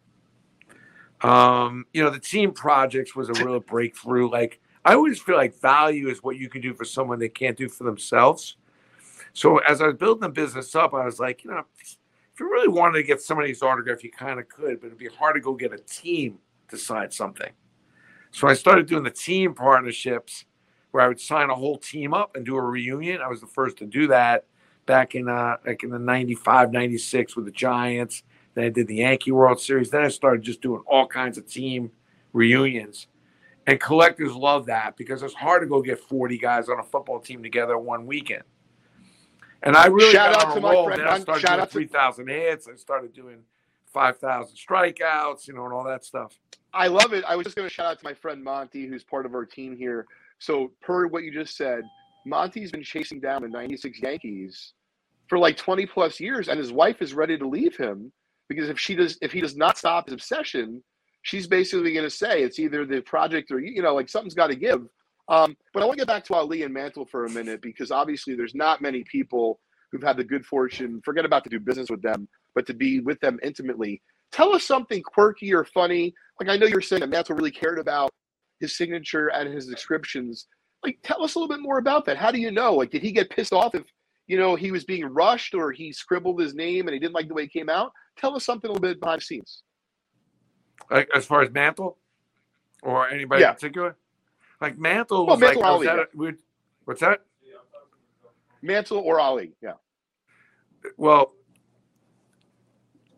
Um, 1.20 1.86
you 1.92 2.02
know, 2.02 2.10
the 2.10 2.18
team 2.18 2.52
projects 2.52 3.14
was 3.14 3.28
a 3.28 3.44
real 3.44 3.60
breakthrough. 3.60 4.30
Like 4.30 4.60
I 4.84 4.94
always 4.94 5.20
feel 5.20 5.36
like 5.36 5.60
value 5.60 6.08
is 6.08 6.22
what 6.22 6.36
you 6.36 6.48
can 6.48 6.62
do 6.62 6.72
for 6.72 6.84
someone 6.84 7.18
they 7.18 7.28
can't 7.28 7.56
do 7.56 7.68
for 7.68 7.84
themselves. 7.84 8.56
So 9.34 9.58
as 9.58 9.82
I 9.82 9.88
was 9.88 9.96
building 9.96 10.22
the 10.22 10.28
business 10.30 10.74
up, 10.74 10.94
I 10.94 11.04
was 11.04 11.20
like, 11.20 11.44
you 11.44 11.50
know, 11.50 11.64
if 11.78 12.40
you 12.40 12.50
really 12.50 12.68
wanted 12.68 12.98
to 12.98 13.02
get 13.02 13.20
somebody's 13.20 13.62
autograph, 13.62 14.02
you 14.02 14.10
kind 14.10 14.40
of 14.40 14.48
could, 14.48 14.80
but 14.80 14.86
it'd 14.86 14.98
be 14.98 15.08
hard 15.08 15.34
to 15.34 15.40
go 15.40 15.54
get 15.54 15.74
a 15.74 15.78
team 15.78 16.38
to 16.68 16.78
sign 16.78 17.10
something. 17.10 17.50
So 18.36 18.46
I 18.48 18.52
started 18.52 18.86
doing 18.86 19.02
the 19.02 19.10
team 19.10 19.54
partnerships 19.54 20.44
where 20.90 21.02
I 21.02 21.08
would 21.08 21.18
sign 21.18 21.48
a 21.48 21.54
whole 21.54 21.78
team 21.78 22.12
up 22.12 22.36
and 22.36 22.44
do 22.44 22.54
a 22.56 22.60
reunion. 22.60 23.22
I 23.22 23.28
was 23.28 23.40
the 23.40 23.46
first 23.46 23.78
to 23.78 23.86
do 23.86 24.08
that 24.08 24.44
back 24.84 25.14
in 25.14 25.26
uh 25.26 25.56
like 25.66 25.82
in 25.82 25.88
the 25.88 25.98
95, 25.98 26.70
96 26.70 27.34
with 27.34 27.46
the 27.46 27.50
Giants. 27.50 28.24
Then 28.52 28.64
I 28.64 28.68
did 28.68 28.88
the 28.88 28.96
Yankee 28.96 29.32
World 29.32 29.58
Series. 29.58 29.88
Then 29.88 30.02
I 30.02 30.08
started 30.08 30.42
just 30.42 30.60
doing 30.60 30.82
all 30.86 31.06
kinds 31.06 31.38
of 31.38 31.50
team 31.50 31.90
reunions. 32.34 33.06
And 33.66 33.80
collectors 33.80 34.34
love 34.34 34.66
that 34.66 34.98
because 34.98 35.22
it's 35.22 35.32
hard 35.32 35.62
to 35.62 35.66
go 35.66 35.80
get 35.80 35.98
40 35.98 36.36
guys 36.36 36.68
on 36.68 36.78
a 36.78 36.84
football 36.84 37.20
team 37.20 37.42
together 37.42 37.78
one 37.78 38.04
weekend. 38.04 38.42
And 39.62 39.78
I 39.78 39.86
really 39.86 40.12
Shout 40.12 40.34
got 40.34 40.44
out 40.48 40.52
to 40.52 40.58
a 40.58 40.60
my 40.60 40.72
roll. 40.72 40.84
friend 40.84 41.00
Then 41.00 41.08
I 41.08 41.20
started 41.20 41.40
shout 41.40 41.52
doing 41.52 41.60
out 41.62 41.68
to- 41.68 41.72
3,000 41.72 42.28
hits. 42.28 42.68
I 42.68 42.76
started 42.76 43.14
doing 43.14 43.38
5,000 43.94 44.54
strikeouts, 44.58 45.48
you 45.48 45.54
know, 45.54 45.64
and 45.64 45.72
all 45.72 45.84
that 45.84 46.04
stuff. 46.04 46.38
I 46.76 46.88
love 46.88 47.12
it. 47.12 47.24
I 47.26 47.36
was 47.36 47.44
just 47.44 47.56
going 47.56 47.68
to 47.68 47.74
shout 47.74 47.86
out 47.86 47.98
to 47.98 48.04
my 48.04 48.14
friend 48.14 48.42
Monty, 48.44 48.86
who's 48.86 49.02
part 49.02 49.26
of 49.26 49.34
our 49.34 49.44
team 49.44 49.76
here. 49.76 50.06
So, 50.38 50.72
per 50.82 51.06
what 51.06 51.24
you 51.24 51.32
just 51.32 51.56
said, 51.56 51.82
Monty's 52.26 52.70
been 52.70 52.82
chasing 52.82 53.20
down 53.20 53.42
the 53.42 53.48
96 53.48 54.00
Yankees 54.02 54.74
for 55.28 55.38
like 55.38 55.56
20 55.56 55.86
plus 55.86 56.20
years, 56.20 56.48
and 56.48 56.58
his 56.58 56.72
wife 56.72 57.00
is 57.00 57.14
ready 57.14 57.38
to 57.38 57.48
leave 57.48 57.76
him 57.76 58.12
because 58.48 58.68
if 58.68 58.78
she 58.78 58.94
does, 58.94 59.18
if 59.22 59.32
he 59.32 59.40
does 59.40 59.56
not 59.56 59.78
stop 59.78 60.06
his 60.06 60.14
obsession, 60.14 60.82
she's 61.22 61.46
basically 61.46 61.92
going 61.92 62.04
to 62.04 62.10
say 62.10 62.42
it's 62.42 62.58
either 62.58 62.84
the 62.84 63.00
project 63.00 63.50
or, 63.50 63.58
you 63.58 63.82
know, 63.82 63.94
like 63.94 64.08
something's 64.08 64.34
got 64.34 64.48
to 64.48 64.56
give. 64.56 64.86
Um, 65.28 65.56
but 65.72 65.82
I 65.82 65.86
want 65.86 65.98
to 65.98 66.04
get 66.04 66.08
back 66.08 66.24
to 66.26 66.34
Ali 66.34 66.62
and 66.62 66.72
Mantle 66.72 67.06
for 67.06 67.24
a 67.24 67.30
minute 67.30 67.60
because 67.60 67.90
obviously 67.90 68.36
there's 68.36 68.54
not 68.54 68.80
many 68.80 69.02
people 69.02 69.58
who've 69.90 70.02
had 70.02 70.16
the 70.16 70.24
good 70.24 70.46
fortune, 70.46 71.00
forget 71.04 71.24
about 71.24 71.42
to 71.44 71.50
do 71.50 71.58
business 71.58 71.90
with 71.90 72.02
them, 72.02 72.28
but 72.54 72.66
to 72.66 72.74
be 72.74 73.00
with 73.00 73.18
them 73.20 73.40
intimately. 73.42 74.02
Tell 74.32 74.54
us 74.54 74.64
something 74.64 75.02
quirky 75.02 75.52
or 75.54 75.64
funny. 75.64 76.14
Like 76.40 76.48
I 76.50 76.56
know 76.56 76.66
you're 76.66 76.80
saying 76.80 77.00
that 77.00 77.08
Mantle 77.08 77.36
really 77.36 77.50
cared 77.50 77.78
about 77.78 78.10
his 78.60 78.76
signature 78.76 79.28
and 79.28 79.52
his 79.52 79.66
descriptions. 79.66 80.46
Like 80.84 80.98
tell 81.02 81.22
us 81.22 81.34
a 81.34 81.38
little 81.38 81.54
bit 81.54 81.62
more 81.62 81.78
about 81.78 82.04
that. 82.06 82.16
How 82.16 82.30
do 82.30 82.38
you 82.38 82.50
know? 82.50 82.74
Like 82.74 82.90
did 82.90 83.02
he 83.02 83.12
get 83.12 83.30
pissed 83.30 83.52
off 83.52 83.74
if 83.74 83.84
you 84.26 84.36
know 84.38 84.56
he 84.56 84.70
was 84.72 84.84
being 84.84 85.04
rushed 85.06 85.54
or 85.54 85.72
he 85.72 85.92
scribbled 85.92 86.40
his 86.40 86.54
name 86.54 86.86
and 86.88 86.94
he 86.94 86.98
didn't 87.00 87.14
like 87.14 87.28
the 87.28 87.34
way 87.34 87.44
it 87.44 87.52
came 87.52 87.68
out? 87.68 87.92
Tell 88.18 88.34
us 88.36 88.44
something 88.44 88.68
a 88.68 88.72
little 88.72 88.82
bit 88.86 89.00
behind 89.00 89.20
the 89.20 89.24
scenes. 89.24 89.62
Like 90.90 91.08
as 91.14 91.24
far 91.24 91.42
as 91.42 91.50
Mantle 91.50 91.98
or 92.82 93.08
anybody 93.08 93.42
Yeah. 93.42 93.48
in 93.50 93.54
particular? 93.54 93.96
Like 94.60 94.78
Mantle 94.78 95.26
Well, 95.26 95.36
was 95.36 95.40
Mantle 95.40 95.62
like, 95.62 95.70
I 95.70 95.76
was 95.76 95.86
Ali, 95.88 95.98
yeah. 96.24 96.28
a- 96.30 96.34
what's 96.84 97.00
that? 97.00 97.20
Mantle 98.62 98.98
or 98.98 99.20
Ali? 99.20 99.52
Yeah. 99.62 99.72
well 100.96 101.32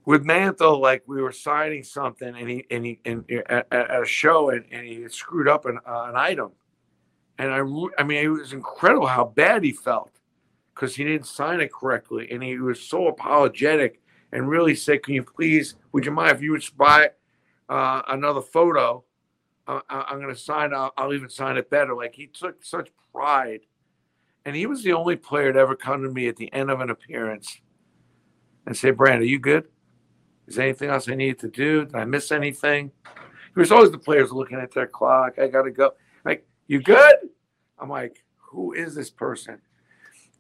with 0.09 0.25
Mantle, 0.25 0.81
like 0.81 1.03
we 1.07 1.21
were 1.21 1.33
signing 1.33 1.83
something, 1.83 2.35
and 2.35 2.49
he 2.49 2.65
and 2.71 2.87
he 2.87 2.99
and 3.05 3.31
at, 3.51 3.71
at 3.71 4.03
a 4.03 4.07
show, 4.07 4.49
and, 4.49 4.65
and 4.73 4.87
he 4.87 5.07
screwed 5.11 5.49
up 5.49 5.67
an, 5.67 5.79
uh, 5.87 6.07
an 6.09 6.17
item, 6.17 6.53
and 7.37 7.53
I 7.53 7.59
I 7.99 8.05
mean 8.05 8.25
it 8.25 8.29
was 8.29 8.55
incredible 8.55 9.07
how 9.07 9.27
bad 9.27 9.65
he 9.65 9.73
felt 9.73 10.13
because 10.75 10.97
he 10.97 11.05
didn't 11.05 11.27
sign 11.27 11.61
it 11.61 11.71
correctly, 11.71 12.27
and 12.31 12.43
he 12.43 12.59
was 12.59 12.81
so 12.81 13.09
apologetic 13.09 14.01
and 14.33 14.49
really 14.49 14.75
said, 14.75 15.03
"Can 15.03 15.13
you 15.13 15.23
please? 15.23 15.75
Would 15.93 16.07
you 16.07 16.13
mind 16.13 16.35
if 16.35 16.43
you 16.43 16.53
would 16.53 16.65
buy 16.79 17.11
uh, 17.69 18.01
another 18.09 18.41
photo? 18.41 19.05
Uh, 19.67 19.81
I'm 19.91 20.23
going 20.23 20.35
to 20.35 20.41
sign. 20.41 20.73
I'll, 20.73 20.95
I'll 20.97 21.13
even 21.13 21.29
sign 21.29 21.59
it 21.59 21.69
better." 21.69 21.95
Like 21.95 22.15
he 22.15 22.29
took 22.29 22.65
such 22.65 22.89
pride, 23.13 23.61
and 24.47 24.57
he 24.57 24.65
was 24.65 24.83
the 24.83 24.95
only 24.95 25.17
player 25.17 25.53
to 25.53 25.59
ever 25.59 25.77
come 25.77 26.03
to 26.03 26.09
me 26.09 26.29
at 26.29 26.37
the 26.37 26.51
end 26.55 26.71
of 26.71 26.81
an 26.81 26.89
appearance 26.89 27.61
and 28.65 28.75
say, 28.75 28.91
"Brand, 28.91 29.21
are 29.21 29.27
you 29.27 29.39
good? 29.39 29.69
Is 30.49 30.57
there 30.57 30.65
anything 30.65 30.91
else 30.91 31.09
I 31.09 31.15
need 31.15 31.39
to 31.41 31.49
do? 31.49 31.85
Did 31.85 31.95
I 31.95 32.05
miss 32.05 32.33
anything?" 32.33 32.91
He 33.55 33.61
was 33.61 33.71
always 33.73 33.91
the 33.91 33.99
players 33.99 34.33
looking 34.33 34.59
at 34.59 34.73
their 34.73 34.87
clock. 34.87 35.39
I 35.39 35.49
got 35.49 35.63
to 35.63 35.71
go. 35.71 35.93
Like, 36.25 36.47
you 36.67 36.81
good? 36.81 37.17
I'm 37.79 37.89
like, 37.89 38.25
who 38.37 38.73
is 38.73 38.95
this 38.95 39.11
person? 39.11 39.61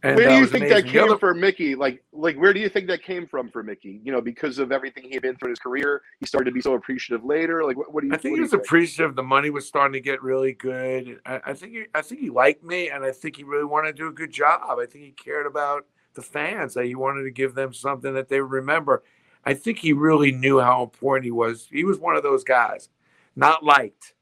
And 0.05 0.15
where 0.15 0.29
do 0.29 0.37
you 0.37 0.47
think 0.47 0.67
amazing. 0.67 0.85
that 0.85 0.93
came 0.93 1.05
other- 1.05 1.19
for 1.19 1.35
Mickey? 1.35 1.75
Like, 1.75 2.05
like 2.13 2.37
where 2.37 2.53
do 2.53 2.61
you 2.61 2.69
think 2.69 2.87
that 2.87 3.03
came 3.03 3.27
from 3.27 3.49
for 3.49 3.65
Mickey? 3.65 4.01
You 4.05 4.13
know, 4.13 4.21
because 4.21 4.61
of 4.61 4.71
everything 4.71 5.03
he 5.05 5.15
had 5.15 5.23
been 5.23 5.35
through 5.37 5.49
in 5.49 5.53
his 5.53 5.59
career, 5.59 6.03
he 6.21 6.27
started 6.27 6.45
to 6.51 6.55
be 6.55 6.61
so 6.61 6.75
appreciative 6.75 7.25
later. 7.25 7.65
Like, 7.65 7.77
what, 7.77 7.93
what 7.93 8.03
do 8.03 8.07
you? 8.07 8.13
I 8.15 8.17
think 8.17 8.37
he 8.37 8.41
was 8.41 8.53
think? 8.53 8.63
appreciative. 8.63 9.17
The 9.17 9.25
money 9.25 9.51
was 9.51 9.67
starting 9.67 9.95
to 9.95 10.01
get 10.01 10.23
really 10.23 10.53
good. 10.53 11.19
I, 11.27 11.41
I 11.47 11.55
think 11.55 11.73
he, 11.73 11.85
I 11.95 12.03
think 12.03 12.21
he 12.21 12.31
liked 12.31 12.63
me, 12.63 12.91
and 12.91 13.05
I 13.05 13.11
think 13.11 13.37
he 13.37 13.43
really 13.43 13.65
wanted 13.65 13.97
to 13.97 14.03
do 14.05 14.07
a 14.07 14.13
good 14.13 14.31
job. 14.31 14.79
I 14.79 14.87
think 14.87 15.05
he 15.05 15.11
cared 15.11 15.47
about 15.47 15.85
the 16.15 16.23
fans. 16.23 16.75
That 16.75 16.85
he 16.85 16.95
wanted 16.95 17.25
to 17.25 17.33
give 17.33 17.57
them 17.57 17.73
something 17.73 18.15
that 18.15 18.29
they 18.29 18.41
would 18.41 18.53
remember. 18.53 19.03
I 19.49 19.55
think 19.55 19.79
he 19.79 19.95
really 19.95 20.31
knew 20.31 20.61
how 20.61 20.83
important 20.83 21.25
he 21.25 21.31
was. 21.31 21.69
He 21.73 21.83
was 21.83 21.99
one 21.99 22.17
of 22.17 22.23
those 22.23 22.45
guys, 22.45 22.91
not 23.35 23.65
liked, 23.65 24.13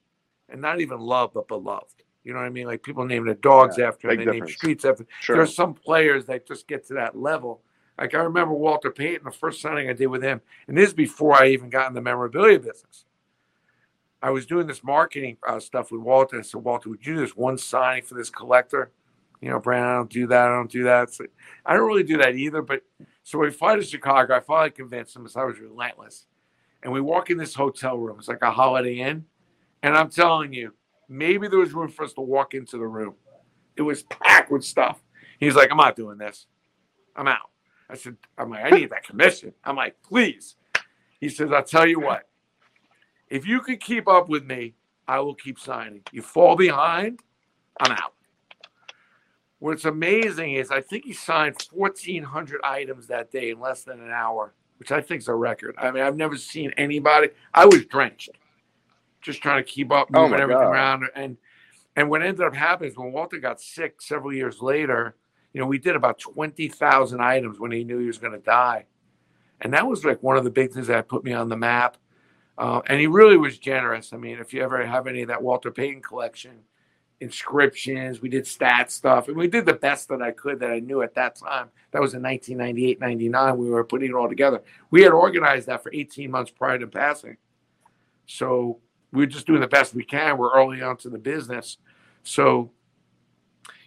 and 0.49 0.61
not 0.61 0.81
even 0.81 1.01
loved, 1.01 1.35
but 1.35 1.49
beloved. 1.49 2.05
You 2.23 2.33
know 2.33 2.39
what 2.39 2.47
I 2.47 2.51
mean? 2.51 2.69
Like 2.69 2.85
people 2.85 3.05
name 3.05 3.25
their 3.25 3.35
dogs 3.35 3.77
Yeah, 3.77 3.89
after 3.89 4.09
him, 4.09 4.19
they 4.19 4.25
name 4.25 4.47
streets 4.47 4.85
after. 4.85 5.05
Sure. 5.21 5.35
There's 5.35 5.53
some 5.53 5.75
players 5.75 6.27
that 6.27 6.47
just 6.47 6.69
get 6.69 6.87
to 6.87 6.95
that 6.95 7.19
level. 7.19 7.61
Like 7.99 8.15
I 8.15 8.19
remember 8.19 8.55
Walter 8.55 8.93
Payton, 8.93 9.25
the 9.25 9.33
first 9.33 9.61
signing 9.61 9.91
I 9.91 9.95
did 9.95 10.07
with 10.07 10.23
him, 10.23 10.41
and 10.69 10.79
this 10.79 10.91
is 10.91 10.95
before 10.95 11.35
I 11.35 11.49
even 11.49 11.71
got 11.71 11.89
in 11.89 11.95
the 11.95 12.01
memorabilia 12.01 12.61
business. 12.61 13.05
I 14.23 14.31
was 14.31 14.47
doing 14.47 14.69
this 14.69 14.85
marketing 14.85 15.39
uh, 15.45 15.59
stuff 15.59 15.91
with 15.91 16.03
Walter. 16.03 16.39
I 16.39 16.43
said, 16.43 16.63
Walter, 16.63 16.89
would 16.89 17.05
you 17.05 17.15
do 17.17 17.21
this 17.21 17.37
one 17.37 17.59
signing 17.59 18.05
for 18.05 18.15
this 18.15 18.31
collector? 18.31 18.93
You 19.41 19.51
know, 19.51 19.59
Brandon, 19.59 19.91
I 19.91 19.95
don't 19.95 20.11
do 20.11 20.29
that. 20.29 20.47
I 20.47 20.55
don't 20.55 20.71
do 20.71 20.85
that. 20.85 21.13
So 21.13 21.27
I 21.65 21.75
don't 21.75 21.87
really 21.89 22.05
do 22.05 22.19
that 22.19 22.37
either. 22.37 22.63
But 22.63 22.83
so 23.27 23.41
we 23.41 23.51
fly 23.51 23.75
to 23.75 23.83
Chicago. 23.83 24.37
I 24.37 24.41
finally 24.41 24.71
convinced 24.71 25.17
him 25.17 25.25
because 25.25 25.35
I 25.35 25.43
was 25.43 25.59
relentless. 25.59 26.27
And 26.85 26.93
we 26.93 27.01
walk 27.01 27.29
in 27.29 27.37
this 27.37 27.57
hotel 27.57 27.99
room. 27.99 28.21
It's 28.21 28.29
like 28.29 28.43
a 28.43 28.53
Holiday 28.53 29.01
Inn. 29.01 29.25
And 29.83 29.97
I'm 29.97 30.11
telling 30.11 30.53
you, 30.53 30.73
maybe 31.09 31.49
there 31.49 31.59
was 31.59 31.73
room 31.73 31.89
for 31.89 32.05
us 32.05 32.13
to 32.13 32.21
walk 32.21 32.55
into 32.55 32.79
the 32.79 32.87
room. 32.87 33.15
It 33.75 33.83
was 33.83 34.05
packed 34.05 34.53
with 34.53 34.63
stuff. 34.63 35.03
He's 35.41 35.57
like, 35.57 35.73
I'm 35.73 35.77
not 35.77 35.97
doing 35.97 36.19
this. 36.19 36.47
I'm 37.17 37.27
out. 37.27 37.51
I 37.91 37.97
said, 37.97 38.17
I'm 38.39 38.49
like, 38.49 38.65
I 38.65 38.71
need 38.71 38.91
that 38.91 39.03
commission. 39.03 39.53
I'm 39.65 39.75
like, 39.75 39.97
please. 40.05 40.55
He 41.19 41.29
says, 41.29 41.51
I'll 41.51 41.65
tell 41.65 41.85
you 41.85 41.99
what. 41.99 42.29
If 43.29 43.45
you 43.45 43.61
could 43.61 43.81
keep 43.81 44.07
up 44.07 44.29
with 44.29 44.45
me, 44.45 44.75
I 45.09 45.19
will 45.19 45.35
keep 45.35 45.59
signing. 45.59 46.03
You 46.13 46.23
fall 46.23 46.55
behind, 46.55 47.19
I'm 47.81 47.91
out. 47.91 48.15
What's 49.59 49.85
amazing 49.87 50.53
is 50.55 50.71
I 50.71 50.81
think 50.81 51.05
he 51.05 51.13
signed 51.13 51.57
1,400 51.73 52.61
items 52.63 53.07
that 53.07 53.31
day 53.31 53.51
in 53.51 53.61
less 53.61 53.85
than 53.85 54.01
an 54.01 54.11
hour, 54.11 54.55
which 54.79 54.93
I 54.93 55.01
think 55.01 55.23
is 55.23 55.29
a 55.29 55.35
record. 55.35 55.75
I 55.79 55.91
mean, 55.91 56.03
I've 56.03 56.17
never 56.17 56.37
seen 56.37 56.73
anybody. 56.77 57.29
I 57.55 57.65
was 57.65 57.87
drenched, 57.87 58.31
just 59.23 59.41
trying 59.43 59.65
to 59.65 59.71
keep 59.71 59.91
up, 59.91 60.09
Oh 60.13 60.23
moving 60.23 60.37
my 60.37 60.43
everything 60.43 60.63
God. 60.63 60.73
around. 60.73 61.05
And 61.15 61.37
and 61.97 62.11
what 62.11 62.23
ended 62.23 62.47
up 62.47 62.55
happening 62.55 62.91
is 62.91 62.99
when 62.99 63.13
Walter 63.13 63.39
got 63.39 63.61
sick 63.61 64.03
several 64.03 64.33
years 64.33 64.61
later, 64.61 65.17
you 65.55 65.61
know, 65.61 65.67
we 65.67 65.79
did 65.79 65.97
about 65.97 66.19
20,000 66.19 67.21
items 67.23 67.59
when 67.59 67.73
he 67.73 67.83
knew 67.85 67.99
he 67.99 68.07
was 68.07 68.19
going 68.19 68.35
to 68.35 68.39
die. 68.39 68.85
And 69.63 69.73
that 69.73 69.87
was 69.87 70.05
like 70.05 70.23
one 70.23 70.37
of 70.37 70.45
the 70.45 70.51
big 70.51 70.73
things 70.73 70.89
that 70.89 71.09
put 71.09 71.25
me 71.25 71.33
on 71.33 71.49
the 71.49 71.57
map. 71.57 71.97
Uh, 72.59 72.83
and 72.87 73.01
he 73.01 73.07
really 73.07 73.39
was 73.39 73.57
generous. 73.57 74.13
I 74.13 74.19
mean, 74.19 74.39
if 74.39 74.53
you 74.53 74.63
ever 74.63 74.85
have 74.85 75.07
any 75.07 75.23
of 75.23 75.29
that 75.29 75.43
Walter 75.43 75.71
Payton 75.71 76.03
collection, 76.03 76.59
inscriptions. 77.21 78.21
We 78.21 78.29
did 78.29 78.47
stat 78.47 78.91
stuff, 78.91 79.29
and 79.29 79.37
we 79.37 79.49
did 79.49 79.67
the 79.67 79.75
best 79.75 80.09
that 80.09 80.23
I 80.23 80.33
could 80.33 80.61
that 80.61 80.71
I 80.71 80.81
knew 80.81 81.03
at 81.03 81.15
that 81.15 81.37
time. 81.37 81.71
That 81.93 82.03
was 82.03 82.15
in 82.15 82.23
1998, 82.23 83.01
99. 83.01 83.57
We 83.57 83.71
were 83.71 83.85
putting 83.85 84.11
it 84.11 84.15
all 84.15 84.29
together. 84.29 84.63
We 84.91 85.03
had 85.03 85.13
organized 85.13 85.67
that 85.67 85.83
for 85.83 85.91
18 85.93 86.31
months 86.31 86.51
prior 86.51 86.79
to 86.79 86.87
passing. 86.87 87.37
So 88.27 88.81
we 89.13 89.25
are 89.25 89.29
just 89.29 89.47
doing 89.47 89.61
the 89.61 89.69
best 89.69 89.95
we 89.95 90.05
can. 90.05 90.37
We're 90.37 90.55
early 90.55 90.83
on 90.83 90.97
to 90.99 91.09
the 91.09 91.19
business. 91.19 91.79
So, 92.23 92.71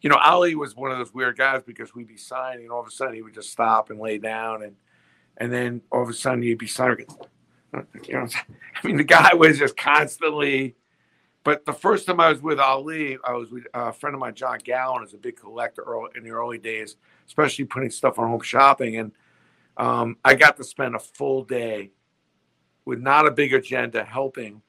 you 0.02 0.10
know, 0.10 0.18
Ali 0.18 0.56
was 0.56 0.76
one 0.76 0.92
of 0.92 0.98
those 0.98 1.14
weird 1.14 1.38
guys 1.38 1.62
because 1.62 1.94
we'd 1.94 2.08
be 2.08 2.18
signing, 2.18 2.64
and 2.64 2.72
all 2.72 2.82
of 2.82 2.88
a 2.88 2.92
sudden 2.92 3.16
he 3.16 3.22
would 3.22 3.34
just 3.34 3.52
stop 3.52 3.90
and 3.90 4.00
lay 4.00 4.18
down, 4.18 4.64
and 4.64 4.76
and 5.38 5.54
then 5.54 5.82
all 5.92 6.02
of 6.02 6.10
a 6.10 6.14
sudden 6.14 6.42
he'd 6.42 6.58
be 6.58 6.68
signing. 6.68 7.06
You 8.08 8.14
know, 8.14 8.28
I 8.84 8.88
mean, 8.88 8.98
the 8.98 9.04
guy 9.04 9.34
was 9.36 9.60
just 9.60 9.78
constantly 9.78 10.76
but 11.44 11.66
the 11.66 11.74
first 11.74 12.06
time 12.06 12.20
I 12.20 12.30
was 12.30 12.42
with 12.42 12.60
Ali, 12.60 13.18
I 13.24 13.34
was 13.34 13.50
with 13.50 13.66
a 13.74 13.94
friend 13.94 14.14
of 14.14 14.20
mine, 14.20 14.36
John 14.36 14.60
Gallen, 14.64 15.04
is 15.04 15.14
a 15.14 15.18
big 15.18 15.38
collector 15.38 15.84
early, 15.84 16.10
in 16.16 16.24
the 16.24 16.32
early 16.32 16.58
days, 16.58 16.98
especially 17.28 17.66
putting 17.66 17.90
stuff 17.90 18.20
on 18.20 18.28
home 18.28 18.42
shopping. 18.42 18.98
And 18.98 19.12
um, 19.78 20.18
I 20.26 20.36
got 20.36 20.58
to 20.58 20.64
spend 20.64 20.96
a 20.96 21.00
full 21.00 21.44
day 21.44 21.92
with 22.86 23.00
not 23.00 23.28
a 23.28 23.32
big 23.32 23.54
agenda 23.54 24.04
helping 24.04 24.62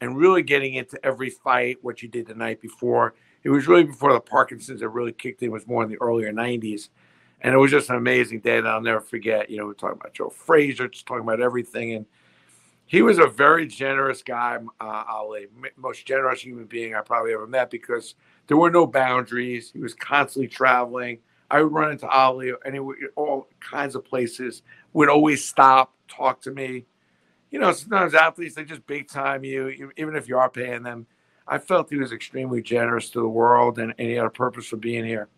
and 0.00 0.16
really 0.16 0.42
getting 0.42 0.74
into 0.74 0.98
every 1.04 1.30
fight, 1.30 1.78
what 1.82 2.02
you 2.02 2.08
did 2.08 2.26
the 2.26 2.34
night 2.34 2.60
before. 2.60 3.14
It 3.44 3.50
was 3.50 3.68
really 3.68 3.84
before 3.84 4.12
the 4.12 4.20
Parkinson's 4.20 4.80
that 4.80 4.88
really 4.88 5.12
kicked 5.12 5.42
in, 5.42 5.50
was 5.50 5.66
more 5.66 5.84
in 5.84 5.88
the 5.88 6.00
earlier 6.00 6.32
90s. 6.32 6.88
And 7.40 7.54
it 7.54 7.58
was 7.58 7.70
just 7.70 7.90
an 7.90 7.96
amazing 7.96 8.40
day 8.40 8.60
that 8.60 8.66
I'll 8.66 8.80
never 8.80 9.00
forget. 9.00 9.48
You 9.48 9.58
know, 9.58 9.66
we're 9.66 9.74
talking 9.74 9.98
about 10.00 10.14
Joe 10.14 10.30
Frazier, 10.30 10.88
just 10.88 11.06
talking 11.06 11.22
about 11.22 11.40
everything. 11.40 11.94
And 11.94 12.06
he 12.88 13.02
was 13.02 13.18
a 13.18 13.26
very 13.26 13.66
generous 13.66 14.22
guy, 14.22 14.58
uh, 14.80 15.04
Ali, 15.06 15.46
most 15.76 16.06
generous 16.06 16.40
human 16.40 16.64
being 16.64 16.94
I 16.94 17.02
probably 17.02 17.34
ever 17.34 17.46
met 17.46 17.70
because 17.70 18.14
there 18.46 18.56
were 18.56 18.70
no 18.70 18.86
boundaries. 18.86 19.70
He 19.70 19.78
was 19.78 19.92
constantly 19.92 20.48
traveling. 20.48 21.18
I 21.50 21.62
would 21.62 21.70
run 21.70 21.92
into 21.92 22.08
Ali 22.08 22.50
anywhere, 22.64 22.96
all 23.14 23.48
kinds 23.60 23.94
of 23.94 24.06
places. 24.06 24.62
Would 24.94 25.10
always 25.10 25.44
stop, 25.44 25.92
talk 26.08 26.40
to 26.42 26.50
me. 26.50 26.86
You 27.50 27.58
know, 27.58 27.72
sometimes 27.72 28.14
athletes 28.14 28.54
they 28.54 28.64
just 28.64 28.86
big 28.86 29.06
time 29.06 29.44
you, 29.44 29.92
even 29.98 30.16
if 30.16 30.26
you 30.26 30.38
are 30.38 30.48
paying 30.48 30.82
them. 30.82 31.06
I 31.46 31.58
felt 31.58 31.90
he 31.90 31.96
was 31.96 32.12
extremely 32.12 32.62
generous 32.62 33.10
to 33.10 33.20
the 33.20 33.28
world, 33.28 33.78
and, 33.78 33.94
and 33.98 34.08
he 34.08 34.14
had 34.14 34.24
a 34.24 34.30
purpose 34.30 34.66
for 34.66 34.76
being 34.78 35.04
here. 35.04 35.28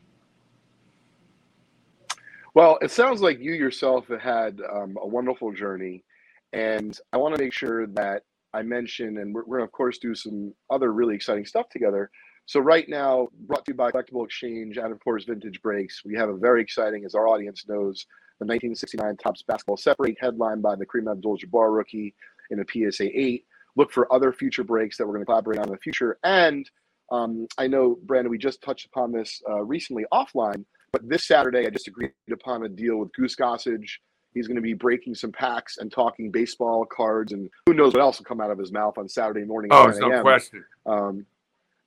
Well, 2.55 2.79
it 2.81 2.93
sounds 2.93 3.21
like 3.21 3.41
you 3.41 3.55
yourself 3.55 4.07
had 4.07 4.61
um, 4.73 4.97
a 5.03 5.07
wonderful 5.07 5.53
journey 5.53 6.05
and 6.53 6.99
I 7.13 7.17
want 7.17 7.35
to 7.35 7.43
make 7.43 7.53
sure 7.53 7.87
that 7.89 8.23
I 8.53 8.63
mention, 8.63 9.19
and 9.19 9.35
we're, 9.35 9.45
we're 9.45 9.59
going 9.59 9.69
to, 9.69 9.71
of 9.71 9.73
course, 9.73 9.99
do 9.99 10.15
some 10.15 10.53
other 10.71 10.93
really 10.93 11.15
exciting 11.15 11.47
stuff 11.47 11.69
together. 11.69 12.11
So, 12.47 12.59
right 12.59 12.89
now, 12.89 13.29
brought 13.47 13.65
to 13.67 13.73
you 13.73 13.77
by 13.77 13.93
Collectible 13.93 14.25
Exchange 14.25 14.77
and, 14.77 14.93
of 14.93 14.99
course, 15.01 15.25
Vintage 15.25 15.63
Breaks, 15.63 16.05
we 16.05 16.17
have 16.17 16.29
a 16.29 16.37
very 16.37 16.61
exciting, 16.61 17.05
as 17.05 17.15
our 17.15 17.29
audience 17.29 17.65
knows, 17.69 18.07
the 18.41 18.47
1969 18.47 19.17
Topps 19.19 19.43
Basketball 19.43 19.77
Separate, 19.77 20.17
headlined 20.21 20.63
by 20.63 20.75
the 20.75 20.87
Kareem 20.87 21.11
Abdul 21.11 21.39
Jabbar 21.39 21.77
rookie 21.77 22.15
in 22.51 22.61
a 22.61 22.65
PSA 22.91 23.07
8. 23.17 23.45
Look 23.77 23.93
for 23.93 24.13
other 24.13 24.33
future 24.33 24.65
breaks 24.65 24.97
that 24.97 25.07
we're 25.07 25.13
going 25.15 25.23
to 25.23 25.27
collaborate 25.27 25.61
on 25.61 25.67
in 25.67 25.73
the 25.73 25.79
future. 25.79 26.19
And 26.25 26.69
um, 27.13 27.47
I 27.59 27.67
know, 27.67 27.99
Brandon, 28.05 28.31
we 28.31 28.39
just 28.39 28.63
touched 28.63 28.87
upon 28.87 29.13
this 29.13 29.41
uh, 29.49 29.63
recently 29.63 30.05
offline, 30.13 30.65
but 30.93 31.09
this 31.09 31.27
Saturday, 31.27 31.67
I 31.67 31.71
just 31.71 31.87
agreed 31.87 32.13
upon 32.33 32.65
a 32.65 32.69
deal 32.69 32.97
with 32.97 33.13
Goose 33.13 33.37
Gossage 33.37 33.99
He's 34.35 34.47
going 34.47 34.57
to 34.57 34.63
be 34.63 34.75
breaking 34.75 35.15
some 35.15 35.33
packs 35.33 35.79
and 35.79 35.91
talking 35.91 36.31
baseball 36.31 36.85
cards, 36.85 37.33
and 37.33 37.51
who 37.67 37.75
knows 37.75 37.93
what 37.93 38.01
else 38.01 38.19
will 38.19 38.27
come 38.27 38.41
out 38.41 38.51
of 38.51 38.59
his 38.59 38.73
mouth 38.73 38.99
on 38.99 39.09
Saturday 39.09 39.45
morning. 39.45 39.71
Oh, 39.73 39.87
no 39.87 40.23
question. 40.23 40.65
Um, 40.87 41.27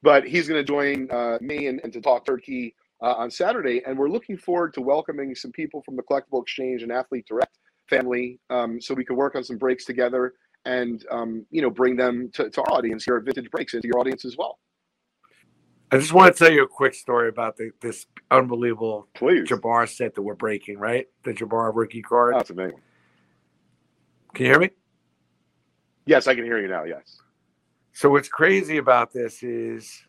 but 0.02 0.28
he's 0.28 0.48
going 0.48 0.60
to 0.60 0.68
join 0.68 1.10
uh, 1.12 1.38
me 1.40 1.68
and, 1.68 1.80
and, 1.84 1.94
to 1.94 2.02
talk 2.02 2.26
turkey 2.26 2.76
uh, 3.02 3.14
on 3.14 3.32
Saturday, 3.32 3.82
and 3.86 3.98
we're 3.98 4.10
looking 4.10 4.38
forward 4.38 4.74
to 4.74 4.82
welcoming 4.82 5.34
some 5.34 5.52
people 5.52 5.82
from 5.84 5.96
the 5.96 6.04
Collectible 6.04 6.42
Exchange 6.42 6.84
and 6.84 6.92
Athlete 6.92 7.26
Direct 7.26 7.58
family, 7.90 8.40
um, 8.50 8.82
so 8.82 8.94
we 8.94 9.06
can 9.06 9.16
work 9.16 9.36
on 9.36 9.44
some 9.44 9.58
breaks 9.58 9.86
together 9.86 10.34
and 10.66 11.06
um, 11.12 11.46
you 11.52 11.62
know 11.62 11.70
bring 11.70 11.96
them 11.96 12.30
to, 12.34 12.50
to, 12.50 12.62
our 12.62 12.72
audience 12.72 13.04
here 13.04 13.18
at 13.18 13.24
Vintage 13.24 13.50
Breaks 13.52 13.74
and 13.74 13.82
to 13.82 13.88
your 13.88 14.00
audience 14.00 14.26
as 14.26 14.38
well. 14.38 14.60
I 15.94 15.98
just 15.98 16.12
want 16.12 16.36
to 16.36 16.44
tell 16.44 16.52
you 16.52 16.64
a 16.64 16.68
quick 16.68 16.96
story 16.96 17.30
about 17.30 17.56
the, 17.56 17.70
this 17.80 18.08
unbelievable 18.32 19.08
Please. 19.14 19.48
Jabbar 19.48 19.88
set 19.88 20.16
that 20.16 20.24
we're 20.24 20.34
breaking, 20.34 20.80
right? 20.80 21.08
The 21.24 21.36
Jabbar 21.36 21.72
rookie 21.72 22.02
card. 22.02 22.34
That's 22.34 22.50
amazing. 22.50 22.80
Can 24.34 24.46
you 24.46 24.52
hear 24.52 24.60
me? 24.60 24.70
Yes, 26.08 26.26
I 26.26 26.34
can 26.34 26.46
hear 26.46 26.60
you 26.60 26.68
now. 26.68 26.84
Yes. 26.86 27.20
So 27.92 28.10
what's 28.10 28.28
crazy 28.28 28.78
about 28.78 29.14
this 29.14 29.44
is 29.44 30.02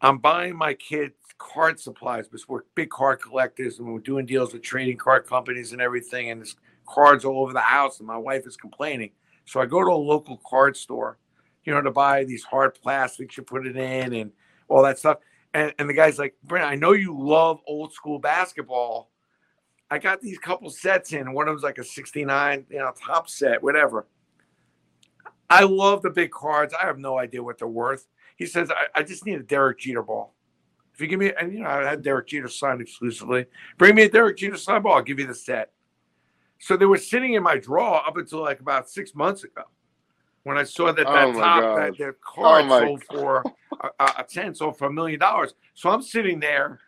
I'm 0.00 0.16
buying 0.16 0.56
my 0.56 0.72
kids 0.72 1.12
card 1.36 1.78
supplies 1.78 2.28
because 2.28 2.48
we're 2.48 2.62
big 2.74 2.88
card 2.88 3.20
collectors 3.20 3.78
and 3.78 3.92
we're 3.92 4.00
doing 4.00 4.24
deals 4.24 4.54
with 4.54 4.62
trading 4.62 4.96
card 4.96 5.26
companies 5.26 5.72
and 5.72 5.82
everything. 5.82 6.30
And 6.30 6.40
there's 6.40 6.56
cards 6.86 7.26
all 7.26 7.42
over 7.42 7.52
the 7.52 7.60
house, 7.60 7.98
and 7.98 8.06
my 8.06 8.16
wife 8.16 8.46
is 8.46 8.56
complaining. 8.56 9.10
So 9.44 9.60
I 9.60 9.66
go 9.66 9.84
to 9.84 9.90
a 9.90 9.92
local 9.92 10.40
card 10.48 10.78
store 10.78 11.18
you 11.68 11.74
know, 11.74 11.82
to 11.82 11.90
buy 11.90 12.24
these 12.24 12.44
hard 12.44 12.74
plastics, 12.80 13.36
you 13.36 13.42
put 13.42 13.66
it 13.66 13.76
in 13.76 14.14
and 14.14 14.32
all 14.68 14.82
that 14.82 14.98
stuff. 14.98 15.18
And, 15.52 15.74
and 15.78 15.86
the 15.86 15.92
guy's 15.92 16.18
like, 16.18 16.34
Brent, 16.42 16.64
I 16.64 16.76
know 16.76 16.92
you 16.92 17.14
love 17.14 17.60
old 17.66 17.92
school 17.92 18.18
basketball. 18.18 19.10
I 19.90 19.98
got 19.98 20.22
these 20.22 20.38
couple 20.38 20.70
sets 20.70 21.12
in. 21.12 21.30
One 21.34 21.46
of 21.46 21.52
them's 21.52 21.62
like 21.62 21.76
a 21.76 21.84
69, 21.84 22.64
you 22.70 22.78
know, 22.78 22.90
Topps 22.98 23.34
set, 23.34 23.62
whatever. 23.62 24.06
I 25.50 25.64
love 25.64 26.00
the 26.00 26.08
big 26.08 26.30
cards. 26.30 26.72
I 26.72 26.86
have 26.86 26.98
no 26.98 27.18
idea 27.18 27.42
what 27.42 27.58
they're 27.58 27.68
worth. 27.68 28.06
He 28.36 28.46
says, 28.46 28.70
I, 28.70 29.00
I 29.00 29.02
just 29.02 29.26
need 29.26 29.38
a 29.38 29.42
Derek 29.42 29.80
Jeter 29.80 30.02
ball. 30.02 30.34
If 30.94 31.02
you 31.02 31.06
give 31.06 31.20
me, 31.20 31.34
and 31.38 31.52
you 31.52 31.60
know, 31.60 31.68
I 31.68 31.84
had 31.84 32.00
Derek 32.00 32.28
Jeter 32.28 32.48
signed 32.48 32.80
exclusively. 32.80 33.44
Bring 33.76 33.94
me 33.94 34.04
a 34.04 34.08
Derek 34.08 34.38
Jeter 34.38 34.56
signed 34.56 34.84
ball. 34.84 34.94
I'll 34.94 35.02
give 35.02 35.18
you 35.18 35.26
the 35.26 35.34
set. 35.34 35.72
So 36.60 36.78
they 36.78 36.86
were 36.86 36.96
sitting 36.96 37.34
in 37.34 37.42
my 37.42 37.58
drawer 37.58 38.00
up 38.06 38.16
until 38.16 38.40
like 38.40 38.60
about 38.60 38.88
six 38.88 39.14
months 39.14 39.44
ago 39.44 39.64
when 40.48 40.56
I 40.56 40.64
saw 40.64 40.86
that 40.86 40.96
that 40.96 41.06
oh 41.06 41.32
top 41.34 41.60
God. 41.60 41.78
that 41.78 41.98
their 41.98 42.14
card 42.14 42.64
oh 42.68 42.80
sold 42.80 43.04
for 43.10 43.44
a, 44.00 44.04
a, 44.18 44.24
ten 44.28 44.54
sold 44.54 44.78
for 44.78 44.86
a 44.86 44.92
million 44.92 45.20
dollars. 45.20 45.54
So 45.74 45.90
I'm 45.90 46.02
sitting 46.02 46.40
there. 46.40 46.80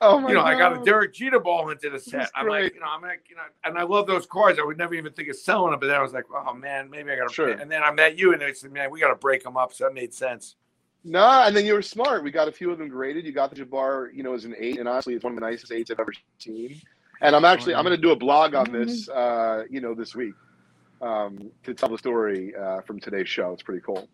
Oh 0.00 0.18
my 0.18 0.28
You 0.28 0.34
know, 0.34 0.40
God. 0.40 0.52
I 0.52 0.58
got 0.58 0.80
a 0.80 0.84
Derek 0.84 1.14
Jeter 1.14 1.38
ball 1.38 1.70
into 1.70 1.88
the 1.90 1.98
set. 1.98 2.30
I'm 2.34 2.48
like, 2.48 2.74
you 2.74 2.80
know, 2.80 2.86
I'm 2.88 3.02
like, 3.02 3.24
you 3.28 3.36
know, 3.36 3.42
and 3.64 3.78
I 3.78 3.82
love 3.82 4.06
those 4.06 4.26
cards. 4.26 4.58
I 4.58 4.64
would 4.64 4.76
never 4.76 4.94
even 4.94 5.12
think 5.12 5.28
of 5.28 5.36
selling 5.36 5.70
them, 5.70 5.80
but 5.80 5.86
then 5.86 5.96
I 5.96 6.02
was 6.02 6.12
like, 6.12 6.24
oh 6.34 6.54
man, 6.54 6.90
maybe 6.90 7.12
I 7.12 7.16
got 7.16 7.28
to. 7.28 7.34
Sure. 7.34 7.50
And 7.50 7.70
then 7.70 7.82
I 7.82 7.92
met 7.92 8.18
you, 8.18 8.32
and 8.32 8.40
they 8.40 8.52
said, 8.52 8.72
man, 8.72 8.90
we 8.90 9.00
got 9.00 9.08
to 9.08 9.14
break 9.14 9.42
them 9.42 9.56
up. 9.56 9.72
So 9.72 9.84
that 9.84 9.94
made 9.94 10.12
sense. 10.12 10.56
No, 11.04 11.20
nah, 11.20 11.46
and 11.46 11.56
then 11.56 11.64
you 11.64 11.74
were 11.74 11.82
smart. 11.82 12.24
We 12.24 12.30
got 12.30 12.48
a 12.48 12.52
few 12.52 12.70
of 12.70 12.78
them 12.78 12.88
graded. 12.88 13.24
You 13.24 13.32
got 13.32 13.54
the 13.54 13.64
Jabbar, 13.64 14.12
you 14.12 14.22
know, 14.22 14.34
as 14.34 14.44
an 14.44 14.54
eight, 14.58 14.78
and 14.78 14.88
honestly, 14.88 15.14
it's 15.14 15.24
one 15.24 15.34
of 15.34 15.40
the 15.40 15.46
nicest 15.46 15.72
eights 15.72 15.90
I've 15.90 16.00
ever 16.00 16.12
seen. 16.38 16.80
And 17.22 17.36
I'm 17.36 17.44
actually, 17.44 17.74
I'm 17.74 17.84
going 17.84 17.96
to 17.96 18.02
do 18.02 18.10
a 18.10 18.16
blog 18.16 18.54
on 18.54 18.70
this, 18.72 19.08
uh, 19.08 19.64
you 19.70 19.80
know, 19.80 19.94
this 19.94 20.14
week 20.14 20.34
um, 21.06 21.50
to 21.62 21.74
tell 21.74 21.88
the 21.88 21.98
story 21.98 22.54
uh, 22.54 22.80
from 22.82 23.00
today's 23.00 23.28
show. 23.28 23.52
It's 23.52 23.62
pretty 23.62 23.82
cool. 23.82 24.08